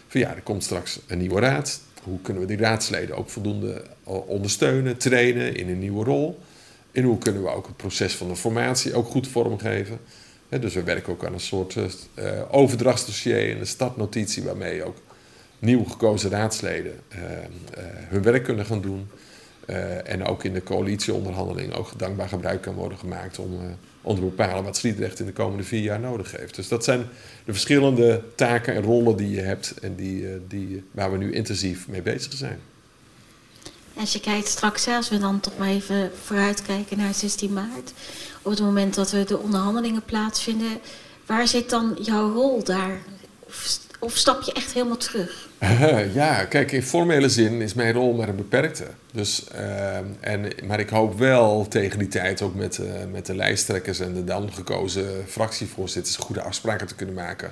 [0.07, 3.83] Van ja, er komt straks een nieuwe raad hoe kunnen we die raadsleden ook voldoende
[4.03, 6.39] eh, ondersteunen, trainen in een nieuwe rol?
[6.91, 9.99] En hoe kunnen we ook het proces van de formatie ook goed vormgeven?
[10.59, 11.85] dus we werken ook aan een soort uh,
[12.49, 14.97] overdrachtsdossier en een startnotitie waarmee ook
[15.59, 16.93] nieuw gekozen raadsleden
[18.07, 19.09] hun werk kunnen gaan doen.
[20.03, 23.59] en ook in de coalitieonderhandeling ook dankbaar gebruik kan worden gemaakt om
[24.03, 26.55] te bepalen wat Sliedrecht in de komende vier jaar nodig heeft.
[26.55, 26.99] Dus dat zijn
[27.45, 31.33] de verschillende taken en rollen die je hebt en die, eh, die, waar we nu
[31.33, 32.59] intensief mee bezig zijn.
[33.93, 37.93] Als je kijkt straks, als we dan toch maar even vooruitkijken naar 16 maart,
[38.41, 40.79] op het moment dat we de onderhandelingen plaatsvinden,
[41.25, 42.99] waar zit dan jouw rol daar?
[44.09, 45.49] Stap je echt helemaal terug?
[46.13, 48.85] ja, kijk, in formele zin is mijn rol maar een beperkte.
[49.11, 53.35] Dus, uh, en, maar ik hoop wel tegen die tijd ook met, uh, met de
[53.35, 57.49] lijsttrekkers en de dan gekozen fractievoorzitters goede afspraken te kunnen maken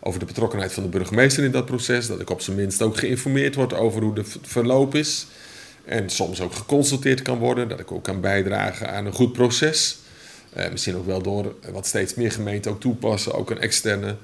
[0.00, 2.06] over de betrokkenheid van de burgemeester in dat proces.
[2.06, 5.26] Dat ik op zijn minst ook geïnformeerd word over hoe de verloop is.
[5.84, 7.68] En soms ook geconsulteerd kan worden.
[7.68, 9.98] Dat ik ook kan bijdragen aan een goed proces.
[10.56, 13.34] Uh, misschien ook wel door wat steeds meer gemeenten ook toepassen.
[13.34, 14.16] Ook een externe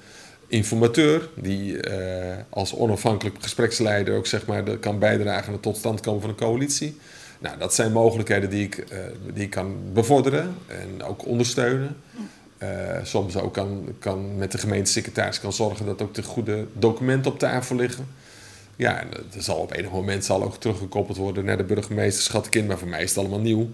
[0.52, 6.00] informateur, die uh, als onafhankelijk gespreksleider ook zeg maar, kan bijdragen aan het tot stand
[6.00, 6.96] komen van een coalitie.
[7.38, 8.98] Nou, dat zijn mogelijkheden die ik, uh,
[9.34, 11.96] die kan bevorderen en ook ondersteunen.
[12.62, 12.68] Uh,
[13.02, 17.38] soms ook kan, kan met de gemeentesecretaris kan zorgen dat ook de goede documenten op
[17.38, 18.06] tafel liggen.
[18.76, 19.00] Ja,
[19.34, 22.78] er zal op enig moment zal ook teruggekoppeld worden naar de burgemeester, schat ik maar
[22.78, 23.70] voor mij is het allemaal nieuw.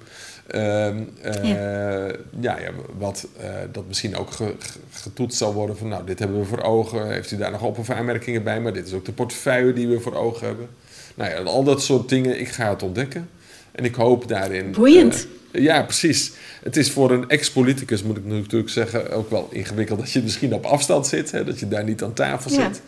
[0.48, 2.18] Ehm, eh, ja.
[2.40, 2.58] ja.
[2.58, 4.54] Ja, wat uh, dat misschien ook ge,
[4.90, 7.10] getoetst zal worden van nou, dit hebben we voor ogen.
[7.10, 8.60] Heeft u daar nog op of aanmerkingen bij?
[8.60, 10.68] Maar dit is ook de portefeuille die we voor ogen hebben.
[11.14, 13.28] Nou ja, al dat soort dingen, ik ga het ontdekken.
[13.72, 14.72] En ik hoop daarin...
[14.72, 15.26] Boeiend.
[15.52, 16.32] Uh, ja, precies.
[16.62, 20.54] Het is voor een ex-politicus, moet ik natuurlijk zeggen, ook wel ingewikkeld dat je misschien
[20.54, 21.30] op afstand zit.
[21.30, 22.62] Hè, dat je daar niet aan tafel ja.
[22.64, 22.82] zit.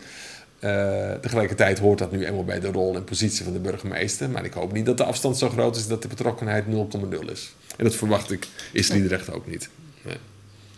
[0.63, 4.29] Uh, tegelijkertijd hoort dat nu eenmaal bij de rol en positie van de burgemeester.
[4.29, 7.53] Maar ik hoop niet dat de afstand zo groot is dat de betrokkenheid 0,0 is.
[7.77, 9.69] En dat verwacht ik, is Liedrecht ook niet.
[10.01, 10.17] Nee.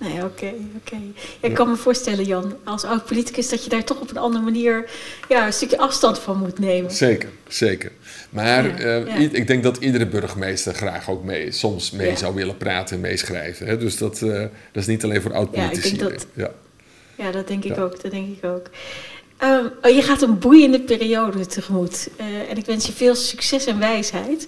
[0.03, 0.97] Nee, oké, oké.
[1.39, 4.89] Ik kan me voorstellen, Jan, als oud-politicus, dat je daar toch op een andere manier
[5.29, 6.91] ja, een stukje afstand van moet nemen.
[6.91, 7.91] Zeker, zeker.
[8.29, 12.95] Maar eh, ik denk dat iedere burgemeester graag ook mee, soms mee zou willen praten
[12.95, 13.67] en meeschrijven.
[13.67, 13.77] Hè?
[13.77, 14.49] Dus dat, uh, dat
[14.81, 15.95] is niet alleen voor oud-politici.
[15.97, 16.51] Ja, dat, ja.
[17.15, 18.01] ja, dat denk ik ook.
[18.01, 18.69] Dat denk ik ook.
[19.43, 22.09] Um, je gaat een boeiende periode tegemoet.
[22.19, 24.47] Uh, en ik wens je veel succes en wijsheid.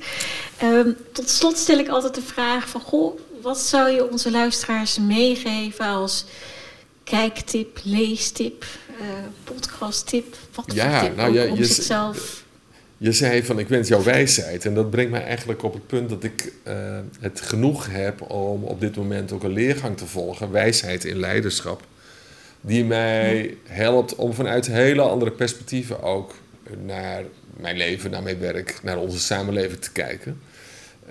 [0.64, 2.82] Um, tot slot stel ik altijd de vraag van...
[2.82, 6.26] Goh, wat zou je onze luisteraars meegeven als
[7.04, 8.66] kijktip, leestip,
[9.02, 9.06] uh,
[9.44, 10.36] podcasttip?
[10.54, 12.44] Wat ja, voor tip nou, ja, om je, zichzelf...
[12.98, 14.66] Je zei van ik wens jou wijsheid.
[14.66, 16.74] En dat brengt mij eigenlijk op het punt dat ik uh,
[17.20, 20.52] het genoeg heb om op dit moment ook een leergang te volgen.
[20.52, 21.84] Wijsheid in leiderschap.
[22.66, 26.36] Die mij helpt om vanuit hele andere perspectieven ook
[26.86, 27.24] naar
[27.58, 30.42] mijn leven, naar mijn werk, naar onze samenleving te kijken.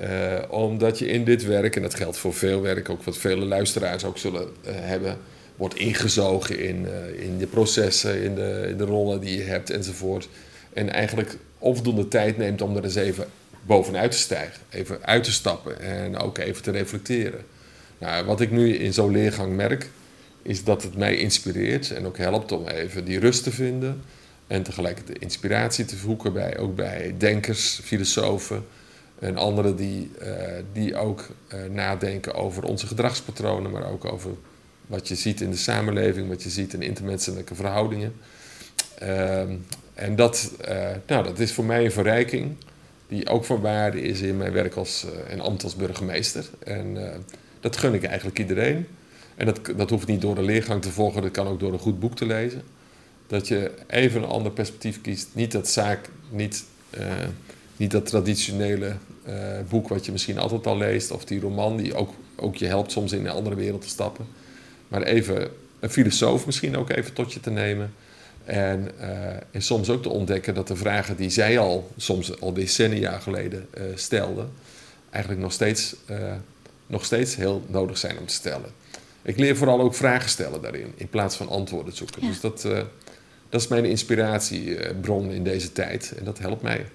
[0.00, 3.44] Uh, omdat je in dit werk, en dat geldt voor veel werk, ook wat vele
[3.44, 5.18] luisteraars ook zullen uh, hebben,
[5.56, 9.70] wordt ingezogen in, uh, in de processen, in de, in de rollen die je hebt
[9.70, 10.28] enzovoort.
[10.72, 13.26] En eigenlijk onvoldoende tijd neemt om er eens even
[13.62, 17.40] bovenuit te stijgen, even uit te stappen en ook even te reflecteren.
[17.98, 19.88] Nou, wat ik nu in zo'n leergang merk,
[20.44, 24.02] is dat het mij inspireert en ook helpt om even die rust te vinden.
[24.46, 28.64] En tegelijkertijd de inspiratie te zoeken bij, ook bij denkers, filosofen
[29.18, 30.28] en anderen die, uh,
[30.72, 34.30] die ook uh, nadenken over onze gedragspatronen, maar ook over
[34.86, 38.14] wat je ziet in de samenleving, wat je ziet in intermenselijke verhoudingen.
[39.02, 39.40] Uh,
[39.94, 42.56] en dat, uh, nou, dat is voor mij een verrijking
[43.08, 46.44] die ook van waarde is in mijn werk als, en ambt als burgemeester.
[46.64, 46.96] En
[47.60, 48.86] dat gun ik eigenlijk iedereen.
[49.34, 51.78] En dat, dat hoeft niet door de leergang te volgen, dat kan ook door een
[51.78, 52.62] goed boek te lezen.
[53.26, 55.28] Dat je even een ander perspectief kiest.
[55.32, 56.64] Niet dat zaak, niet,
[56.98, 57.06] uh,
[57.76, 59.34] niet dat traditionele uh,
[59.68, 62.92] boek wat je misschien altijd al leest, of die roman die ook, ook je helpt
[62.92, 64.26] soms in een andere wereld te stappen.
[64.88, 67.94] Maar even een filosoof misschien ook even tot je te nemen.
[68.44, 72.52] En, uh, en soms ook te ontdekken dat de vragen die zij al, soms al
[72.52, 74.46] decennia geleden, stelde,
[75.10, 75.96] eigenlijk nog steeds,
[76.86, 78.70] nog steeds heel nodig zijn om te stellen
[79.24, 82.26] ik leer vooral ook vragen stellen daarin, in plaats van antwoorden zoeken.
[82.26, 82.80] Dus dat, uh,
[83.48, 86.86] dat is mijn inspiratiebron in deze tijd en dat helpt mij.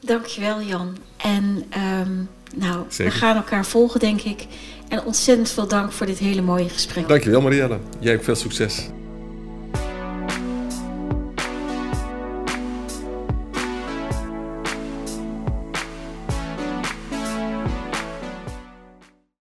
[0.00, 0.96] Dankjewel Jan.
[1.16, 1.64] En
[2.00, 4.46] um, nou, we gaan elkaar volgen denk ik.
[4.88, 7.08] En ontzettend veel dank voor dit hele mooie gesprek.
[7.08, 7.78] Dankjewel Marielle.
[7.98, 8.88] Jij ook veel succes.